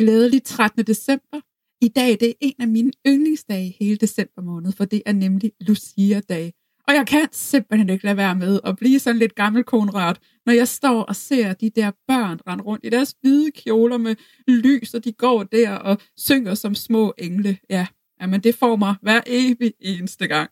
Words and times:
Glædelig 0.00 0.42
13. 0.42 0.84
december. 0.84 1.40
I 1.80 1.88
dag 1.88 2.20
det 2.20 2.28
er 2.28 2.32
en 2.40 2.54
af 2.58 2.68
mine 2.68 2.92
yndlingsdage 3.06 3.66
i 3.66 3.76
hele 3.80 3.96
december 3.96 4.42
måned, 4.42 4.72
for 4.72 4.84
det 4.84 5.02
er 5.06 5.12
nemlig 5.12 5.52
Lucia-dag. 5.60 6.52
Og 6.88 6.94
jeg 6.94 7.06
kan 7.06 7.28
simpelthen 7.32 7.90
ikke 7.90 8.04
lade 8.04 8.16
være 8.16 8.34
med 8.34 8.60
at 8.64 8.76
blive 8.76 8.98
sådan 8.98 9.18
lidt 9.18 9.34
gammelkonrørt, 9.34 10.20
når 10.46 10.52
jeg 10.52 10.68
står 10.68 11.02
og 11.02 11.16
ser 11.16 11.52
de 11.52 11.70
der 11.70 11.90
børn 12.08 12.40
rende 12.46 12.64
rundt 12.64 12.84
i 12.84 12.88
deres 12.88 13.14
hvide 13.20 13.50
kjoler 13.50 13.96
med 13.96 14.16
lys, 14.48 14.94
og 14.94 15.04
de 15.04 15.12
går 15.12 15.42
der 15.42 15.70
og 15.70 15.98
synger 16.16 16.54
som 16.54 16.74
små 16.74 17.14
engle. 17.18 17.58
Ja, 17.70 17.86
men 18.26 18.40
det 18.40 18.54
får 18.54 18.76
mig 18.76 18.94
hver 19.02 19.20
evig 19.26 19.72
eneste 19.80 20.26
gang. 20.26 20.50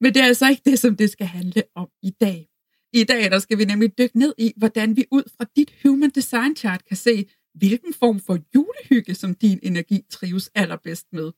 Men 0.00 0.14
det 0.14 0.22
er 0.22 0.26
altså 0.26 0.48
ikke 0.48 0.62
det, 0.64 0.78
som 0.78 0.96
det 0.96 1.10
skal 1.10 1.26
handle 1.26 1.62
om 1.74 1.88
i 2.02 2.10
dag. 2.10 2.48
I 2.92 3.04
dag 3.04 3.30
der 3.30 3.38
skal 3.38 3.58
vi 3.58 3.64
nemlig 3.64 3.98
dykke 3.98 4.18
ned 4.18 4.34
i, 4.38 4.52
hvordan 4.56 4.96
vi 4.96 5.04
ud 5.10 5.22
fra 5.36 5.44
dit 5.56 5.74
Human 5.84 6.10
Design 6.10 6.56
Chart 6.56 6.84
kan 6.84 6.96
se, 6.96 7.26
hvilken 7.58 7.94
form 7.94 8.20
for 8.20 8.38
julehygge, 8.54 9.14
som 9.14 9.34
din 9.34 9.58
energi 9.62 10.02
trives 10.10 10.50
allerbedst 10.54 11.06
med. 11.12 11.30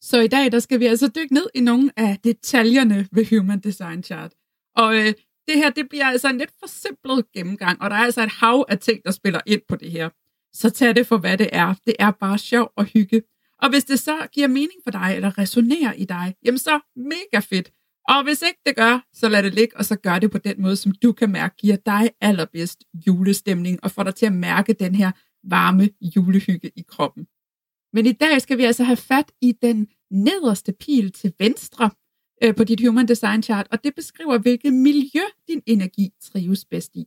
Så 0.00 0.20
i 0.20 0.28
dag 0.28 0.52
der 0.52 0.58
skal 0.58 0.80
vi 0.80 0.86
altså 0.86 1.08
dykke 1.16 1.34
ned 1.34 1.46
i 1.54 1.60
nogle 1.60 1.90
af 1.96 2.18
detaljerne 2.24 3.08
ved 3.12 3.26
Human 3.30 3.60
Design 3.60 4.02
Chart. 4.02 4.32
Og 4.76 4.96
øh, 4.96 5.12
det 5.48 5.56
her 5.56 5.70
det 5.70 5.88
bliver 5.88 6.06
altså 6.06 6.28
en 6.28 6.38
lidt 6.38 6.52
forsimplet 6.60 7.32
gennemgang, 7.32 7.82
og 7.82 7.90
der 7.90 7.96
er 7.96 8.00
altså 8.00 8.22
et 8.22 8.32
hav 8.32 8.64
af 8.68 8.78
ting, 8.78 9.00
der 9.04 9.10
spiller 9.10 9.40
ind 9.46 9.60
på 9.68 9.76
det 9.76 9.90
her. 9.90 10.08
Så 10.52 10.70
tag 10.70 10.96
det 10.96 11.06
for, 11.06 11.18
hvad 11.18 11.38
det 11.38 11.48
er. 11.52 11.74
Det 11.86 11.94
er 11.98 12.10
bare 12.10 12.38
sjov 12.38 12.72
og 12.76 12.84
hygge. 12.84 13.22
Og 13.62 13.70
hvis 13.70 13.84
det 13.84 13.98
så 13.98 14.26
giver 14.32 14.48
mening 14.48 14.80
for 14.84 14.90
dig, 14.90 15.12
eller 15.16 15.38
resonerer 15.38 15.92
i 15.92 16.04
dig, 16.04 16.34
jamen 16.44 16.58
så 16.58 16.80
mega 16.96 17.38
fedt. 17.38 17.70
Og 18.08 18.24
hvis 18.24 18.42
ikke 18.42 18.60
det 18.66 18.76
gør, 18.76 19.06
så 19.12 19.28
lad 19.28 19.42
det 19.42 19.54
ligge, 19.54 19.76
og 19.76 19.84
så 19.84 19.96
gør 19.96 20.18
det 20.18 20.30
på 20.30 20.38
den 20.38 20.62
måde, 20.62 20.76
som 20.76 20.92
du 20.92 21.12
kan 21.12 21.30
mærke, 21.32 21.56
giver 21.56 21.76
dig 21.76 22.10
allerbedst 22.20 22.84
julestemning, 23.06 23.78
og 23.82 23.90
får 23.90 24.02
dig 24.02 24.14
til 24.14 24.26
at 24.26 24.32
mærke 24.32 24.72
den 24.72 24.94
her 24.94 25.10
varme 25.44 25.90
julehygge 26.00 26.70
i 26.76 26.82
kroppen. 26.88 27.26
Men 27.92 28.06
i 28.06 28.12
dag 28.12 28.42
skal 28.42 28.58
vi 28.58 28.64
altså 28.64 28.84
have 28.84 28.96
fat 28.96 29.32
i 29.40 29.52
den 29.52 29.88
nederste 30.10 30.72
pil 30.72 31.12
til 31.12 31.34
venstre 31.38 31.90
øh, 32.42 32.54
på 32.56 32.64
dit 32.64 32.86
Human 32.86 33.08
Design 33.08 33.42
Chart, 33.42 33.66
og 33.72 33.84
det 33.84 33.94
beskriver, 33.94 34.38
hvilket 34.38 34.72
miljø 34.72 35.24
din 35.48 35.62
energi 35.66 36.10
trives 36.20 36.64
bedst 36.64 36.96
i. 36.96 37.04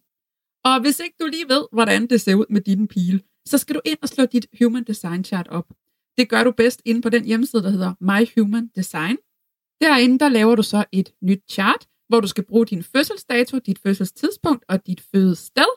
Og 0.66 0.82
hvis 0.82 1.00
ikke 1.00 1.16
du 1.22 1.26
lige 1.26 1.50
ved, 1.50 1.64
hvordan 1.72 2.08
det 2.08 2.22
ser 2.22 2.36
ud 2.36 2.46
med 2.50 2.62
din 2.62 2.88
pil, 2.88 3.24
så 3.48 3.58
skal 3.58 3.76
du 3.76 3.82
ind 3.86 3.98
og 4.02 4.10
slå 4.10 4.26
dit 4.26 4.46
Human 4.60 4.84
Design 4.84 5.24
Chart 5.24 5.48
op. 5.48 5.74
Det 6.18 6.30
gør 6.30 6.44
du 6.44 6.52
bedst 6.52 6.82
inde 6.86 7.02
på 7.02 7.10
den 7.10 7.26
hjemmeside, 7.26 7.64
der 7.64 7.70
hedder 7.70 7.94
My 8.02 8.22
Human 8.36 8.68
Design. 8.68 9.18
Derinde 9.82 10.20
der 10.20 10.30
laver 10.30 10.56
du 10.56 10.64
så 10.64 10.86
et 10.92 11.14
nyt 11.22 11.44
chart, 11.52 11.88
hvor 12.10 12.20
du 12.20 12.28
skal 12.28 12.46
bruge 12.46 12.66
din 12.66 12.84
fødselsdato, 12.84 13.60
dit 13.60 13.80
fødselstidspunkt 13.80 14.64
og 14.68 14.88
dit 14.88 15.02
fødested. 15.12 15.72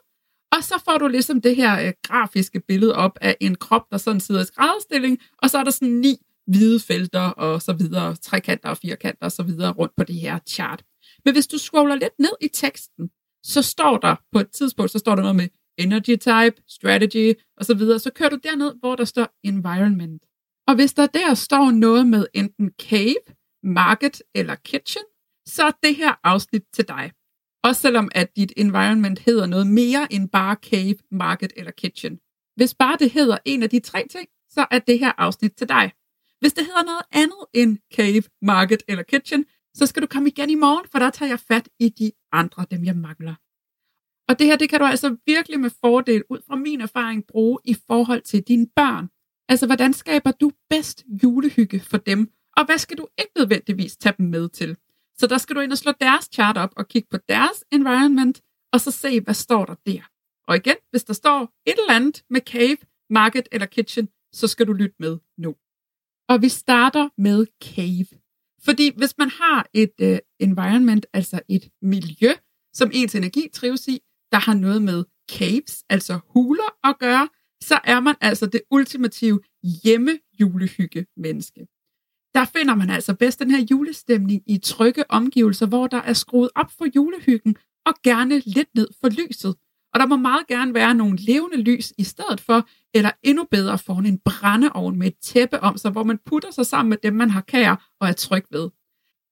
Og 0.57 0.65
så 0.65 0.83
får 0.85 0.99
du 0.99 1.09
ligesom 1.09 1.41
det 1.41 1.57
her 1.57 1.87
øh, 1.87 1.93
grafiske 2.03 2.61
billede 2.61 2.95
op 2.95 3.19
af 3.21 3.37
en 3.41 3.55
krop, 3.55 3.91
der 3.91 3.99
sådan 3.99 4.21
sidder 4.21 4.43
i 4.43 4.45
skrædderstilling, 4.45 5.19
og 5.39 5.51
så 5.51 5.59
er 5.59 5.65
der 5.65 5.71
sådan 5.71 5.95
ni 5.95 6.17
hvide 6.47 6.81
felter 6.81 7.21
og 7.21 7.63
så 7.63 7.73
videre, 7.73 8.17
trekanter 8.17 8.69
og 8.69 8.77
firkanter 8.77 9.25
og 9.27 9.33
så 9.33 9.43
videre 9.43 9.73
rundt 9.73 9.93
på 9.97 10.05
det 10.05 10.17
her 10.17 10.39
chart. 10.49 10.85
Men 11.25 11.35
hvis 11.35 11.47
du 11.47 11.59
scroller 11.59 11.95
lidt 11.95 12.19
ned 12.19 12.33
i 12.41 12.49
teksten, 12.49 13.11
så 13.45 13.63
står 13.63 13.99
der 13.99 14.17
på 14.33 14.39
et 14.41 14.51
tidspunkt, 14.51 14.91
så 14.91 14.99
står 14.99 15.15
der 15.15 15.23
noget 15.23 15.37
med 15.37 15.49
energy 15.79 16.17
type, 16.17 16.63
strategy 16.69 17.35
og 17.57 17.65
så 17.65 17.75
videre. 17.75 17.99
Så 17.99 18.11
kører 18.11 18.29
du 18.29 18.39
derned, 18.43 18.75
hvor 18.81 18.97
der 18.97 19.05
står 19.05 19.27
environment. 19.45 20.23
Og 20.69 20.75
hvis 20.75 20.93
der 20.93 21.07
der 21.07 21.35
står 21.35 21.71
noget 21.71 22.07
med 22.07 22.27
enten 22.35 22.71
cave, 22.81 23.25
market 23.63 24.23
eller 24.35 24.55
kitchen, 24.55 25.05
så 25.47 25.63
er 25.65 25.71
det 25.83 25.97
her 25.97 26.15
afsnit 26.25 26.63
til 26.73 26.89
dig. 26.89 27.13
Også 27.65 27.81
selvom 27.81 28.09
at 28.15 28.37
dit 28.37 28.53
environment 28.57 29.19
hedder 29.19 29.47
noget 29.47 29.67
mere 29.67 30.13
end 30.13 30.29
bare 30.29 30.57
cave, 30.63 30.97
market 31.11 31.53
eller 31.57 31.73
kitchen. 31.73 32.19
Hvis 32.57 32.75
bare 32.75 32.97
det 33.01 33.11
hedder 33.11 33.39
en 33.45 33.63
af 33.63 33.71
de 33.71 33.81
tre 33.81 34.07
ting, 34.11 34.29
så 34.51 34.67
er 34.71 34.79
det 34.79 34.99
her 34.99 35.13
afsnit 35.19 35.53
til 35.53 35.69
dig. 35.69 35.93
Hvis 36.41 36.53
det 36.53 36.65
hedder 36.65 36.85
noget 36.85 37.03
andet 37.13 37.45
end 37.55 37.79
cave, 37.95 38.23
market 38.43 38.83
eller 38.89 39.03
kitchen, 39.03 39.45
så 39.75 39.87
skal 39.87 40.03
du 40.03 40.07
komme 40.07 40.29
igen 40.29 40.51
i 40.51 40.55
morgen, 40.55 40.87
for 40.93 40.99
der 40.99 41.11
tager 41.11 41.29
jeg 41.29 41.41
fat 41.41 41.69
i 41.81 41.89
de 41.89 42.13
andre, 42.33 42.67
dem 42.71 42.85
jeg 42.85 42.97
mangler. 42.97 43.35
Og 44.29 44.39
det 44.39 44.47
her, 44.47 44.57
det 44.57 44.69
kan 44.69 44.81
du 44.81 44.87
altså 44.87 45.17
virkelig 45.27 45.61
med 45.61 45.71
fordel 45.81 46.23
ud 46.31 46.41
fra 46.47 46.57
min 46.57 46.81
erfaring 46.81 47.25
bruge 47.27 47.59
i 47.65 47.77
forhold 47.87 48.23
til 48.23 48.43
dine 48.43 48.67
børn. 48.77 49.09
Altså, 49.49 49.67
hvordan 49.67 49.93
skaber 49.93 50.31
du 50.31 50.53
bedst 50.71 51.05
julehygge 51.23 51.81
for 51.81 51.99
dem, 51.99 52.33
og 52.57 52.65
hvad 52.65 52.79
skal 52.79 52.99
du 52.99 53.07
ikke 53.19 53.33
nødvendigvis 53.37 53.97
tage 53.97 54.15
dem 54.19 54.27
med 54.27 54.49
til? 54.49 54.77
Så 55.19 55.27
der 55.27 55.39
skal 55.39 55.57
du 55.57 55.61
ind 55.61 55.73
og 55.73 55.79
slå 55.79 55.93
deres 56.01 56.29
chart 56.33 56.57
op 56.57 56.73
og 56.77 56.89
kigge 56.89 57.09
på 57.11 57.17
deres 57.29 57.65
environment, 57.73 58.43
og 58.73 58.81
så 58.81 58.91
se, 58.91 59.21
hvad 59.21 59.35
står 59.35 59.65
der 59.65 59.75
der. 59.87 60.03
Og 60.49 60.57
igen, 60.57 60.77
hvis 60.91 61.05
der 61.05 61.13
står 61.13 61.53
et 61.67 61.79
eller 61.79 61.95
andet 61.95 62.25
med 62.31 62.41
cave, 62.41 62.77
market 63.11 63.49
eller 63.53 63.67
kitchen, 63.67 64.09
så 64.33 64.49
skal 64.49 64.67
du 64.67 64.73
lytte 64.73 64.97
med 64.99 65.19
nu. 65.39 65.55
Og 66.29 66.43
vi 66.43 66.49
starter 66.49 67.09
med 67.19 67.47
cave. 67.65 68.21
Fordi 68.65 68.91
hvis 68.97 69.19
man 69.19 69.31
har 69.31 69.69
et 69.75 69.93
uh, 70.03 70.19
environment, 70.41 71.07
altså 71.13 71.41
et 71.49 71.71
miljø, 71.83 72.33
som 72.75 72.91
ens 72.95 73.15
energi 73.15 73.49
trives 73.53 73.89
i, 73.89 74.01
der 74.33 74.39
har 74.39 74.55
noget 74.55 74.83
med 74.83 75.05
caves, 75.31 75.85
altså 75.89 76.21
huler 76.29 76.89
at 76.89 76.99
gøre, 76.99 77.29
så 77.63 77.81
er 77.85 78.01
man 78.01 78.15
altså 78.21 78.47
det 78.47 78.63
ultimative 78.71 79.41
hjemmejulehygge 79.85 81.07
menneske 81.17 81.67
der 82.35 82.45
finder 82.45 82.75
man 82.75 82.91
altså 82.91 83.15
bedst 83.15 83.41
den 83.41 83.51
her 83.51 83.67
julestemning 83.71 84.43
i 84.47 84.59
trygge 84.59 85.11
omgivelser, 85.11 85.67
hvor 85.67 85.87
der 85.87 86.03
er 86.03 86.13
skruet 86.13 86.51
op 86.55 86.71
for 86.79 86.87
julehyggen 86.95 87.57
og 87.87 87.95
gerne 88.03 88.43
lidt 88.47 88.69
ned 88.75 88.89
for 89.01 89.09
lyset. 89.09 89.55
Og 89.95 90.01
der 90.01 90.07
må 90.07 90.17
meget 90.17 90.47
gerne 90.47 90.75
være 90.75 90.95
nogle 90.95 91.17
levende 91.17 91.57
lys 91.57 91.93
i 91.99 92.05
stedet 92.05 92.41
for, 92.41 92.69
eller 92.95 93.11
endnu 93.23 93.45
bedre 93.51 93.79
foran 93.79 94.07
en 94.07 94.19
brændeovn 94.19 94.99
med 94.99 95.07
et 95.07 95.19
tæppe 95.23 95.61
om 95.61 95.79
sig, 95.79 95.91
hvor 95.91 96.03
man 96.03 96.19
putter 96.27 96.51
sig 96.51 96.67
sammen 96.67 96.91
med 96.91 96.99
dem, 97.03 97.15
man 97.15 97.31
har 97.31 97.41
kær 97.41 97.91
og 98.01 98.09
er 98.09 98.13
tryg 98.13 98.45
ved. 98.51 98.71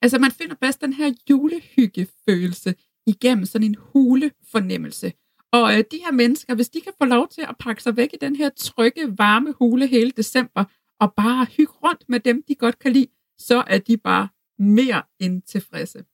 Altså 0.02 0.18
man 0.18 0.30
finder 0.30 0.54
bedst 0.54 0.80
den 0.80 0.92
her 0.92 1.12
julehyggefølelse 1.30 2.74
igennem 3.06 3.44
sådan 3.44 3.66
en 3.66 3.76
hulefornemmelse. 3.92 5.12
Og 5.52 5.78
øh, 5.78 5.84
de 5.90 6.00
her 6.04 6.12
mennesker, 6.12 6.54
hvis 6.54 6.68
de 6.68 6.80
kan 6.80 6.92
få 7.02 7.04
lov 7.04 7.28
til 7.28 7.40
at 7.48 7.56
pakke 7.58 7.82
sig 7.82 7.96
væk 7.96 8.10
i 8.12 8.16
den 8.20 8.36
her 8.36 8.50
trygge, 8.56 9.18
varme 9.18 9.52
hule 9.58 9.86
hele 9.86 10.10
december, 10.10 10.64
og 11.02 11.12
bare 11.16 11.46
hygge 11.56 11.72
rundt 11.84 12.04
med 12.08 12.20
dem, 12.20 12.42
de 12.48 12.54
godt 12.54 12.78
kan 12.78 12.92
lide, 12.92 13.06
så 13.38 13.64
er 13.66 13.78
de 13.78 13.96
bare 13.96 14.28
mere 14.58 15.02
end 15.18 15.42
tilfredse. 15.42 16.04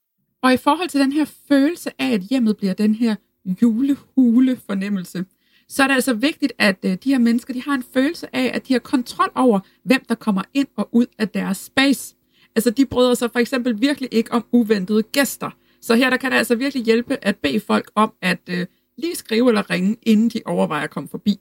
Og 0.43 0.53
i 0.53 0.57
forhold 0.57 0.89
til 0.89 0.99
den 0.99 1.11
her 1.11 1.25
følelse 1.47 1.91
af, 1.99 2.13
at 2.13 2.21
hjemmet 2.21 2.57
bliver 2.57 2.73
den 2.73 2.95
her 2.95 3.15
julehule 3.61 4.57
fornemmelse, 4.65 5.25
så 5.67 5.83
er 5.83 5.87
det 5.87 5.93
altså 5.93 6.13
vigtigt, 6.13 6.53
at 6.57 6.77
øh, 6.85 6.97
de 7.03 7.09
her 7.09 7.17
mennesker 7.17 7.53
de 7.53 7.61
har 7.61 7.73
en 7.73 7.83
følelse 7.93 8.35
af, 8.35 8.51
at 8.53 8.67
de 8.67 8.73
har 8.73 8.79
kontrol 8.79 9.31
over, 9.35 9.59
hvem 9.83 10.01
der 10.09 10.15
kommer 10.15 10.41
ind 10.53 10.67
og 10.75 10.89
ud 10.91 11.05
af 11.17 11.29
deres 11.29 11.57
space. 11.57 12.15
Altså 12.55 12.69
de 12.69 12.85
bryder 12.85 13.13
sig 13.13 13.31
for 13.31 13.39
eksempel 13.39 13.81
virkelig 13.81 14.09
ikke 14.11 14.31
om 14.31 14.45
uventede 14.51 15.03
gæster. 15.03 15.49
Så 15.81 15.95
her 15.95 16.09
der 16.09 16.17
kan 16.17 16.31
det 16.31 16.37
altså 16.37 16.55
virkelig 16.55 16.85
hjælpe 16.85 17.17
at 17.21 17.37
bede 17.37 17.59
folk 17.59 17.91
om 17.95 18.13
at 18.21 18.39
øh, 18.49 18.65
lige 18.97 19.15
skrive 19.15 19.49
eller 19.49 19.69
ringe, 19.69 19.97
inden 20.03 20.29
de 20.29 20.41
overvejer 20.45 20.83
at 20.83 20.89
komme 20.89 21.09
forbi. 21.09 21.39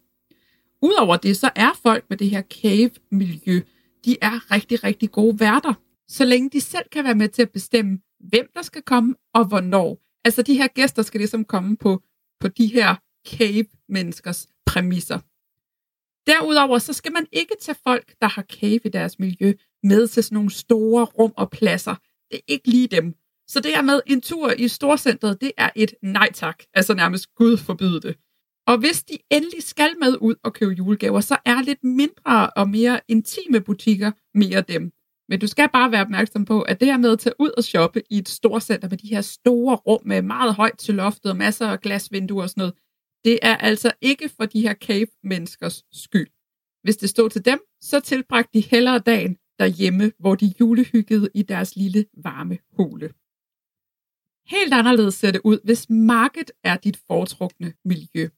Udover 0.83 1.17
det, 1.17 1.37
så 1.37 1.51
er 1.57 1.71
folk 1.83 2.05
med 2.09 2.17
det 2.17 2.31
her 2.31 2.43
cave-miljø, 2.43 3.61
de 4.05 4.17
er 4.23 4.53
rigtig, 4.53 4.85
rigtig 4.85 5.11
gode 5.11 5.41
værter, 5.41 5.75
så 6.09 6.25
længe 6.25 6.51
de 6.51 6.61
selv 6.61 6.89
kan 6.93 7.05
være 7.05 7.15
med 7.15 7.29
til 7.29 7.43
at 7.43 7.51
bestemme, 7.51 7.99
hvem 8.21 8.51
der 8.55 8.63
skal 8.63 8.83
komme 8.83 9.15
og 9.35 9.45
hvornår. 9.45 9.99
Altså 10.25 10.43
de 10.43 10.55
her 10.55 10.67
gæster 10.67 11.03
skal 11.03 11.19
ligesom 11.19 11.45
komme 11.45 11.77
på, 11.77 12.03
på 12.41 12.49
de 12.49 12.67
her 12.67 12.95
cave-menneskers 13.29 14.47
præmisser. 14.67 15.19
Derudover 16.27 16.79
så 16.79 16.93
skal 16.93 17.13
man 17.13 17.27
ikke 17.33 17.55
tage 17.61 17.79
folk, 17.85 18.15
der 18.21 18.29
har 18.29 18.43
cave 18.43 18.81
i 18.85 18.89
deres 18.89 19.19
miljø, 19.19 19.53
med 19.83 20.09
til 20.09 20.25
sådan 20.25 20.37
nogle 20.37 20.51
store 20.51 21.05
rum 21.05 21.33
og 21.37 21.51
pladser. 21.51 21.95
Det 22.31 22.37
er 22.37 22.41
ikke 22.49 22.69
lige 22.69 22.87
dem. 22.87 23.15
Så 23.49 23.61
det 23.61 23.71
her 23.71 23.83
med 23.83 24.01
en 24.07 24.21
tur 24.21 24.51
i 24.51 24.69
storcentret, 24.69 25.41
det 25.41 25.53
er 25.57 25.71
et 25.77 25.95
nej 26.03 26.33
tak. 26.35 26.63
Altså 26.75 26.95
nærmest 26.95 27.35
Gud 27.35 27.57
forbyde 27.57 28.01
det. 28.01 28.17
Og 28.70 28.79
hvis 28.79 29.05
de 29.05 29.19
endelig 29.31 29.62
skal 29.62 29.91
med 30.00 30.17
ud 30.20 30.35
og 30.43 30.53
købe 30.53 30.73
julegaver, 30.73 31.20
så 31.20 31.37
er 31.44 31.62
lidt 31.62 31.85
mindre 31.85 32.50
og 32.50 32.69
mere 32.69 33.00
intime 33.09 33.61
butikker 33.61 34.11
mere 34.35 34.61
dem. 34.61 34.93
Men 35.29 35.41
du 35.41 35.47
skal 35.47 35.69
bare 35.73 35.93
være 35.93 36.00
opmærksom 36.00 36.44
på, 36.44 36.62
at 36.62 36.81
det 36.81 36.88
her 36.88 36.99
med 36.99 37.12
at 37.12 37.19
tage 37.19 37.35
ud 37.38 37.50
og 37.56 37.65
shoppe 37.65 38.03
i 38.11 38.19
et 38.19 38.29
stort 38.29 38.62
center 38.62 38.88
med 38.88 38.99
de 38.99 39.09
her 39.09 39.20
store 39.20 39.76
rum 39.76 40.00
med 40.05 40.23
meget 40.23 40.55
højt 40.55 40.79
til 40.79 40.94
loftet 40.94 41.31
og 41.31 41.37
masser 41.37 41.67
af 41.67 41.81
glasvinduer 41.81 42.43
og 42.43 42.50
sådan 42.50 42.61
noget, 42.61 42.75
Det 43.25 43.38
er 43.43 43.56
altså 43.56 43.93
ikke 44.00 44.29
for 44.29 44.44
de 44.47 44.61
her 44.61 44.75
cave-menneskers 44.75 45.85
skyld. 45.93 46.29
Hvis 46.82 46.97
det 46.97 47.09
stod 47.09 47.31
til 47.31 47.44
dem, 47.44 47.59
så 47.81 48.00
tilbragte 48.00 48.50
de 48.55 48.61
hellere 48.61 48.99
dagen 48.99 49.37
derhjemme, 49.59 50.12
hvor 50.19 50.35
de 50.35 50.55
julehyggede 50.61 51.29
i 51.35 51.43
deres 51.43 51.76
lille 51.76 52.05
varme 52.25 52.59
hule. 52.76 53.09
Helt 54.47 54.75
anderledes 54.75 55.15
ser 55.15 55.31
det 55.31 55.41
ud, 55.44 55.59
hvis 55.65 55.91
markedet 55.91 56.50
er 56.65 56.76
dit 56.76 56.97
foretrukne 57.06 57.73
miljø. 57.85 58.29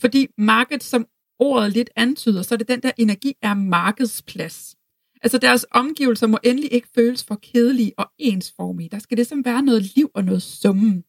Fordi 0.00 0.26
market, 0.38 0.82
som 0.82 1.06
ordet 1.38 1.72
lidt 1.72 1.90
antyder, 1.96 2.42
så 2.42 2.54
er 2.54 2.56
det 2.56 2.68
den 2.68 2.82
der 2.82 2.92
energi 2.98 3.34
er 3.42 3.54
markedsplads. 3.54 4.76
Altså 5.22 5.38
deres 5.38 5.66
omgivelser 5.70 6.26
må 6.26 6.38
endelig 6.44 6.72
ikke 6.72 6.88
føles 6.94 7.24
for 7.24 7.34
kedelige 7.34 7.92
og 7.98 8.10
ensformige. 8.18 8.88
Der 8.88 8.98
skal 8.98 9.16
det 9.18 9.26
som 9.26 9.44
være 9.44 9.62
noget 9.62 9.96
liv 9.96 10.10
og 10.14 10.24
noget 10.24 10.42
summen. 10.42 11.04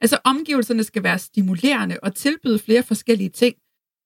Altså 0.00 0.18
omgivelserne 0.24 0.84
skal 0.84 1.02
være 1.02 1.18
stimulerende 1.18 1.98
og 2.02 2.14
tilbyde 2.14 2.58
flere 2.58 2.82
forskellige 2.82 3.30
ting. 3.30 3.54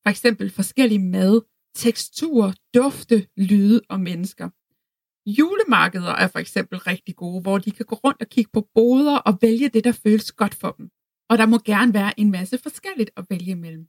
For 0.03 0.11
eksempel 0.11 0.51
forskellige 0.51 0.99
mad, 0.99 1.41
teksturer, 1.75 2.53
dufte, 2.75 3.27
lyde 3.37 3.81
og 3.89 4.01
mennesker. 4.01 4.49
Julemarkeder 5.31 6.13
er 6.13 6.29
for 6.29 6.39
eksempel 6.39 6.79
rigtig 6.79 7.17
gode, 7.17 7.41
hvor 7.41 7.59
de 7.59 7.71
kan 7.71 7.87
gå 7.87 7.95
rundt 8.05 8.23
og 8.23 8.29
kigge 8.29 8.51
på 8.53 8.69
boder 8.75 9.17
og 9.17 9.39
vælge 9.43 9.69
det, 9.69 9.85
der 9.85 9.93
føles 9.93 10.33
godt 10.33 10.55
for 10.55 10.71
dem. 10.71 10.91
Og 11.31 11.39
der 11.39 11.47
må 11.47 11.59
gerne 11.59 11.95
være 11.95 12.21
en 12.21 12.31
masse 12.31 12.59
forskelligt 12.59 13.11
at 13.17 13.27
vælge 13.31 13.51
imellem. 13.51 13.89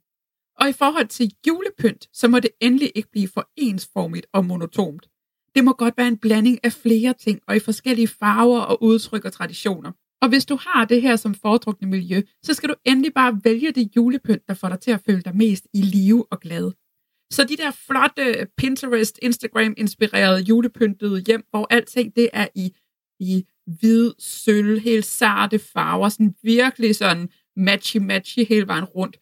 Og 0.60 0.68
i 0.68 0.72
forhold 0.72 1.08
til 1.08 1.32
julepynt, 1.46 2.08
så 2.12 2.28
må 2.28 2.38
det 2.38 2.50
endelig 2.60 2.92
ikke 2.94 3.10
blive 3.10 3.28
for 3.28 3.50
ensformigt 3.56 4.26
og 4.32 4.44
monotont. 4.44 5.08
Det 5.54 5.64
må 5.64 5.72
godt 5.72 5.96
være 5.96 6.08
en 6.08 6.18
blanding 6.18 6.58
af 6.62 6.72
flere 6.72 7.14
ting 7.14 7.40
og 7.46 7.56
i 7.56 7.58
forskellige 7.58 8.08
farver 8.08 8.60
og 8.60 8.82
udtryk 8.82 9.24
og 9.24 9.32
traditioner. 9.32 9.92
Og 10.22 10.28
hvis 10.28 10.46
du 10.46 10.58
har 10.60 10.84
det 10.84 11.02
her 11.02 11.16
som 11.16 11.34
foretrukne 11.34 11.88
miljø, 11.88 12.22
så 12.42 12.54
skal 12.54 12.68
du 12.68 12.74
endelig 12.84 13.14
bare 13.14 13.40
vælge 13.44 13.72
det 13.72 13.96
julepynt, 13.96 14.48
der 14.48 14.54
får 14.54 14.68
dig 14.68 14.80
til 14.80 14.90
at 14.90 15.00
føle 15.06 15.22
dig 15.22 15.36
mest 15.36 15.66
i 15.74 15.82
live 15.82 16.32
og 16.32 16.40
glad. 16.40 16.72
Så 17.32 17.44
de 17.44 17.56
der 17.56 17.70
flotte 17.70 18.46
Pinterest, 18.56 19.18
Instagram-inspirerede 19.22 20.40
julepyntede 20.40 21.20
hjem, 21.26 21.44
hvor 21.50 21.66
alting 21.70 22.16
det 22.16 22.28
er 22.32 22.48
i, 22.54 22.76
i 23.20 23.44
hvid, 23.66 24.12
sølv, 24.18 24.78
helt 24.78 25.04
sarte 25.04 25.58
farver, 25.58 26.08
sådan 26.08 26.34
virkelig 26.42 26.96
sådan 26.96 27.28
matchy-matchy 27.56 28.44
hele 28.48 28.66
vejen 28.66 28.84
rundt. 28.84 29.16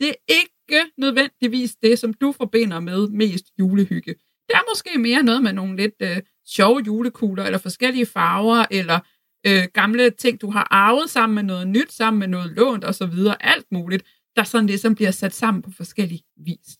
Det 0.00 0.08
er 0.08 0.14
ikke 0.28 0.54
nødvendigvis 0.98 1.76
det, 1.82 1.98
som 1.98 2.14
du 2.14 2.32
forbinder 2.32 2.80
med 2.80 3.08
mest 3.08 3.46
julehygge. 3.58 4.14
Det 4.48 4.54
er 4.54 4.70
måske 4.70 4.98
mere 4.98 5.22
noget 5.22 5.42
med 5.42 5.52
nogle 5.52 5.76
lidt 5.76 5.94
øh, 6.02 6.16
sjove 6.46 6.82
julekugler, 6.86 7.44
eller 7.44 7.58
forskellige 7.58 8.06
farver, 8.06 8.64
eller 8.70 9.00
øh, 9.46 9.64
gamle 9.74 10.10
ting, 10.10 10.40
du 10.40 10.50
har 10.50 10.68
arvet 10.70 11.10
sammen 11.10 11.34
med 11.34 11.42
noget 11.42 11.68
nyt, 11.68 11.92
sammen 11.92 12.18
med 12.18 12.28
noget 12.28 12.50
lånt 12.50 12.84
osv., 12.84 13.14
alt 13.40 13.66
muligt, 13.72 14.06
der 14.36 14.44
sådan 14.44 14.66
ligesom 14.66 14.94
bliver 14.94 15.10
sat 15.10 15.34
sammen 15.34 15.62
på 15.62 15.70
forskellige 15.70 16.22
vis. 16.36 16.78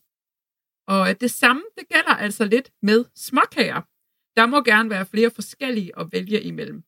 Og 0.88 1.08
øh, 1.08 1.14
det 1.20 1.30
samme, 1.30 1.62
det 1.78 1.88
gælder 1.88 2.14
altså 2.14 2.44
lidt 2.44 2.70
med 2.82 3.04
småkager. 3.16 3.80
Der 4.36 4.46
må 4.46 4.62
gerne 4.62 4.90
være 4.90 5.06
flere 5.06 5.30
forskellige 5.30 5.98
at 5.98 6.06
vælge 6.12 6.42
imellem. 6.42 6.82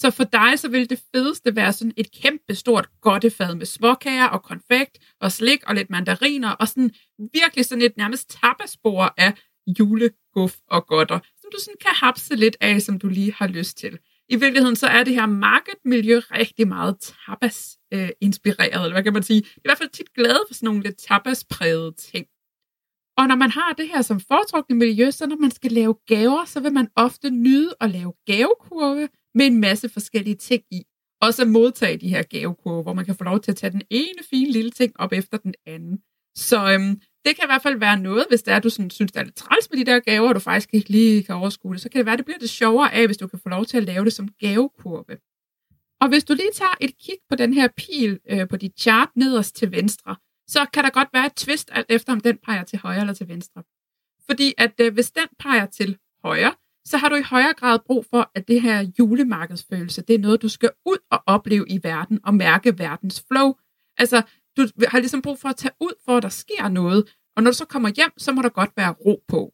Så 0.00 0.10
for 0.10 0.24
dig, 0.24 0.58
så 0.58 0.68
ville 0.68 0.86
det 0.86 1.02
fedeste 1.14 1.56
være 1.56 1.72
sådan 1.72 1.92
et 1.96 2.12
kæmpe 2.12 2.54
stort 2.54 2.88
godtefad 3.00 3.54
med 3.54 3.66
småkager 3.66 4.26
og 4.26 4.42
konfekt 4.42 4.98
og 5.20 5.32
slik 5.32 5.62
og 5.66 5.74
lidt 5.74 5.90
mandariner 5.90 6.50
og 6.50 6.68
sådan 6.68 6.90
virkelig 7.32 7.64
sådan 7.64 7.82
et 7.82 7.96
nærmest 7.96 8.38
tapasbord 8.40 9.14
af 9.16 9.34
juleguf 9.78 10.54
og 10.70 10.86
godter, 10.86 11.18
som 11.40 11.50
du 11.52 11.58
sådan 11.60 11.80
kan 11.80 11.90
hapse 11.94 12.34
lidt 12.34 12.56
af, 12.60 12.82
som 12.82 12.98
du 12.98 13.08
lige 13.08 13.32
har 13.32 13.46
lyst 13.46 13.78
til. 13.78 13.98
I 14.28 14.36
virkeligheden 14.36 14.76
så 14.76 14.86
er 14.86 15.04
det 15.04 15.14
her 15.14 15.26
marketmiljø 15.26 16.20
rigtig 16.30 16.68
meget 16.68 16.96
tapas-inspireret, 17.00 18.78
øh, 18.78 18.84
eller 18.84 18.92
hvad 18.92 19.02
kan 19.02 19.12
man 19.12 19.22
sige? 19.22 19.42
Jeg 19.42 19.50
er 19.56 19.60
i 19.60 19.68
hvert 19.68 19.78
fald 19.78 19.90
tit 19.90 20.14
glad 20.14 20.36
for 20.48 20.54
sådan 20.54 20.66
nogle 20.66 20.82
lidt 20.82 20.96
tapas-prægede 20.98 21.92
ting. 21.92 22.26
Og 23.18 23.26
når 23.28 23.36
man 23.36 23.50
har 23.50 23.72
det 23.72 23.88
her 23.88 24.02
som 24.02 24.20
foretrukne 24.20 24.76
miljø, 24.76 25.10
så 25.10 25.26
når 25.26 25.36
man 25.36 25.50
skal 25.50 25.72
lave 25.72 25.94
gaver, 26.06 26.44
så 26.44 26.60
vil 26.60 26.72
man 26.72 26.88
ofte 26.96 27.30
nyde 27.30 27.74
at 27.80 27.90
lave 27.90 28.12
gavekurve 28.26 29.08
med 29.36 29.46
en 29.46 29.60
masse 29.60 29.88
forskellige 29.88 30.34
ting 30.34 30.62
i. 30.70 30.82
Også 31.22 31.42
at 31.42 31.48
modtage 31.48 31.96
de 31.96 32.08
her 32.08 32.22
gavekurve, 32.22 32.82
hvor 32.82 32.94
man 32.94 33.04
kan 33.04 33.14
få 33.14 33.24
lov 33.24 33.40
til 33.40 33.50
at 33.50 33.56
tage 33.56 33.70
den 33.70 33.82
ene 33.90 34.22
fine 34.30 34.52
lille 34.52 34.70
ting 34.70 34.92
op 35.00 35.12
efter 35.12 35.36
den 35.36 35.54
anden. 35.66 35.98
Så 36.34 36.72
øhm, 36.72 37.00
det 37.24 37.36
kan 37.36 37.44
i 37.44 37.50
hvert 37.50 37.62
fald 37.62 37.78
være 37.78 37.98
noget, 37.98 38.26
hvis 38.28 38.42
det 38.42 38.54
er, 38.54 38.58
du 38.58 38.70
sådan, 38.70 38.90
synes, 38.90 39.12
det 39.12 39.20
er 39.20 39.24
lidt 39.24 39.36
træls 39.36 39.70
med 39.70 39.78
de 39.78 39.90
der 39.90 40.00
gaver, 40.00 40.28
og 40.28 40.34
du 40.34 40.40
faktisk 40.40 40.74
ikke 40.74 40.90
lige 40.90 41.22
kan 41.22 41.34
overskue 41.34 41.72
det, 41.72 41.80
så 41.80 41.88
kan 41.88 41.98
det 41.98 42.06
være, 42.06 42.12
at 42.12 42.18
det 42.18 42.26
bliver 42.26 42.38
det 42.38 42.50
sjovere 42.50 42.94
af, 42.94 43.06
hvis 43.06 43.16
du 43.16 43.26
kan 43.26 43.38
få 43.38 43.48
lov 43.48 43.64
til 43.64 43.76
at 43.76 43.84
lave 43.84 44.04
det 44.04 44.12
som 44.12 44.28
gavekurve. 44.28 45.16
Og 46.00 46.08
hvis 46.08 46.24
du 46.24 46.34
lige 46.34 46.50
tager 46.54 46.76
et 46.80 46.98
kig 46.98 47.18
på 47.30 47.36
den 47.36 47.54
her 47.54 47.68
pil 47.76 48.20
øh, 48.30 48.48
på 48.48 48.56
dit 48.56 48.80
chart 48.80 49.08
nederst 49.16 49.56
til 49.56 49.72
venstre, 49.72 50.16
så 50.48 50.66
kan 50.72 50.84
der 50.84 50.90
godt 50.90 51.08
være 51.12 51.26
et 51.26 51.34
twist 51.34 51.70
alt 51.72 51.86
efter, 51.88 52.12
om 52.12 52.20
den 52.20 52.38
peger 52.38 52.64
til 52.64 52.78
højre 52.78 53.00
eller 53.00 53.14
til 53.14 53.28
venstre. 53.28 53.62
Fordi 54.26 54.54
at 54.58 54.74
øh, 54.80 54.94
hvis 54.94 55.10
den 55.10 55.28
peger 55.38 55.66
til 55.66 55.98
højre, 56.24 56.54
så 56.86 56.96
har 56.96 57.08
du 57.08 57.14
i 57.14 57.22
højere 57.22 57.54
grad 57.54 57.78
brug 57.86 58.06
for, 58.10 58.30
at 58.34 58.48
det 58.48 58.62
her 58.62 58.86
julemarkedsfølelse, 58.98 60.02
det 60.02 60.14
er 60.14 60.18
noget, 60.18 60.42
du 60.42 60.48
skal 60.48 60.70
ud 60.86 60.98
og 61.10 61.22
opleve 61.26 61.64
i 61.68 61.80
verden 61.82 62.20
og 62.24 62.34
mærke 62.34 62.78
verdens 62.78 63.24
flow. 63.28 63.54
Altså, 63.98 64.22
du 64.56 64.68
har 64.88 64.98
ligesom 64.98 65.22
brug 65.22 65.38
for 65.38 65.48
at 65.48 65.56
tage 65.56 65.74
ud, 65.80 65.92
for 66.04 66.16
at 66.16 66.22
der 66.22 66.28
sker 66.28 66.68
noget, 66.68 67.16
og 67.36 67.42
når 67.42 67.50
du 67.50 67.56
så 67.56 67.64
kommer 67.64 67.88
hjem, 67.96 68.10
så 68.18 68.32
må 68.32 68.42
der 68.42 68.48
godt 68.48 68.70
være 68.76 68.92
ro 68.92 69.24
på. 69.28 69.52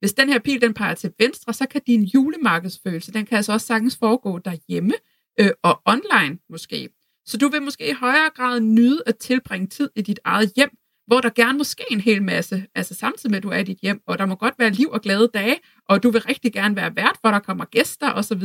Hvis 0.00 0.12
den 0.12 0.28
her 0.28 0.38
pil 0.38 0.60
den 0.60 0.74
peger 0.74 0.94
til 0.94 1.12
venstre, 1.18 1.52
så 1.52 1.66
kan 1.66 1.80
din 1.86 2.04
julemarkedsfølelse, 2.04 3.12
den 3.12 3.26
kan 3.26 3.36
altså 3.36 3.52
også 3.52 3.66
sagtens 3.66 3.96
foregå 3.96 4.38
derhjemme 4.38 4.92
øh, 5.40 5.50
og 5.62 5.82
online 5.86 6.38
måske. 6.50 6.88
Så 7.26 7.38
du 7.38 7.48
vil 7.48 7.62
måske 7.62 7.90
i 7.90 7.92
højere 7.92 8.30
grad 8.30 8.60
nyde 8.60 9.02
at 9.06 9.18
tilbringe 9.18 9.66
tid 9.66 9.90
i 9.96 10.02
dit 10.02 10.20
eget 10.24 10.52
hjem, 10.56 10.70
hvor 11.10 11.20
der 11.20 11.30
gerne 11.30 11.58
må 11.58 11.64
ske 11.64 11.84
en 11.90 12.00
hel 12.00 12.22
masse, 12.22 12.66
altså 12.74 12.94
samtidig 12.94 13.30
med, 13.30 13.36
at 13.36 13.42
du 13.42 13.48
er 13.48 13.58
i 13.58 13.62
dit 13.62 13.78
hjem, 13.82 14.02
og 14.06 14.18
der 14.18 14.26
må 14.26 14.34
godt 14.34 14.54
være 14.58 14.70
liv 14.70 14.88
og 14.88 15.00
glade 15.00 15.30
dage, 15.34 15.56
og 15.88 16.02
du 16.02 16.10
vil 16.10 16.22
rigtig 16.22 16.52
gerne 16.52 16.76
være 16.76 16.96
vært, 16.96 17.16
hvor 17.20 17.30
der 17.30 17.38
kommer 17.38 17.64
gæster 17.64 18.12
osv., 18.12 18.42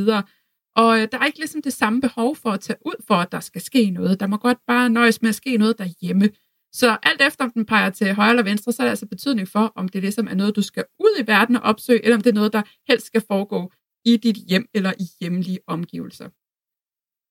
og 0.75 0.99
øh, 0.99 1.07
der 1.11 1.17
er 1.19 1.25
ikke 1.25 1.39
ligesom 1.39 1.61
det 1.61 1.73
samme 1.73 2.01
behov 2.01 2.35
for 2.35 2.49
at 2.51 2.59
tage 2.59 2.77
ud 2.85 3.03
for, 3.07 3.15
at 3.15 3.31
der 3.31 3.39
skal 3.39 3.61
ske 3.61 3.89
noget. 3.89 4.19
Der 4.19 4.27
må 4.27 4.37
godt 4.37 4.57
bare 4.67 4.89
nøjes 4.89 5.21
med 5.21 5.29
at 5.29 5.35
ske 5.35 5.57
noget 5.57 5.77
derhjemme. 5.77 6.29
Så 6.73 6.97
alt 7.03 7.21
efter 7.21 7.43
om 7.43 7.51
den 7.51 7.65
peger 7.65 7.89
til 7.89 8.13
højre 8.13 8.29
eller 8.29 8.43
venstre, 8.43 8.71
så 8.71 8.83
er 8.83 8.85
det 8.85 8.89
altså 8.89 9.07
betydning 9.07 9.47
for, 9.47 9.73
om 9.75 9.89
det 9.89 10.01
ligesom 10.01 10.27
er 10.27 10.35
noget, 10.35 10.55
du 10.55 10.61
skal 10.61 10.83
ud 10.99 11.15
i 11.19 11.27
verden 11.27 11.55
og 11.55 11.61
opsøge, 11.61 12.03
eller 12.03 12.15
om 12.15 12.21
det 12.21 12.29
er 12.29 12.33
noget, 12.33 12.53
der 12.53 12.61
helst 12.87 13.05
skal 13.05 13.23
foregå 13.27 13.71
i 14.05 14.17
dit 14.17 14.35
hjem 14.49 14.65
eller 14.73 14.93
i 14.99 15.05
hjemlige 15.21 15.59
omgivelser. 15.67 16.29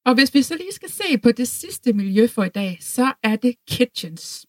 Og 0.07 0.15
hvis 0.15 0.35
vi 0.35 0.43
så 0.43 0.57
lige 0.57 0.73
skal 0.73 0.91
se 0.91 1.19
på 1.23 1.33
det 1.33 1.49
sidste 1.49 1.93
miljø 1.93 2.27
for 2.27 2.45
i 2.45 2.49
dag, 2.49 2.79
så 2.81 3.13
er 3.23 3.37
det 3.37 3.55
kitchens. 3.69 4.47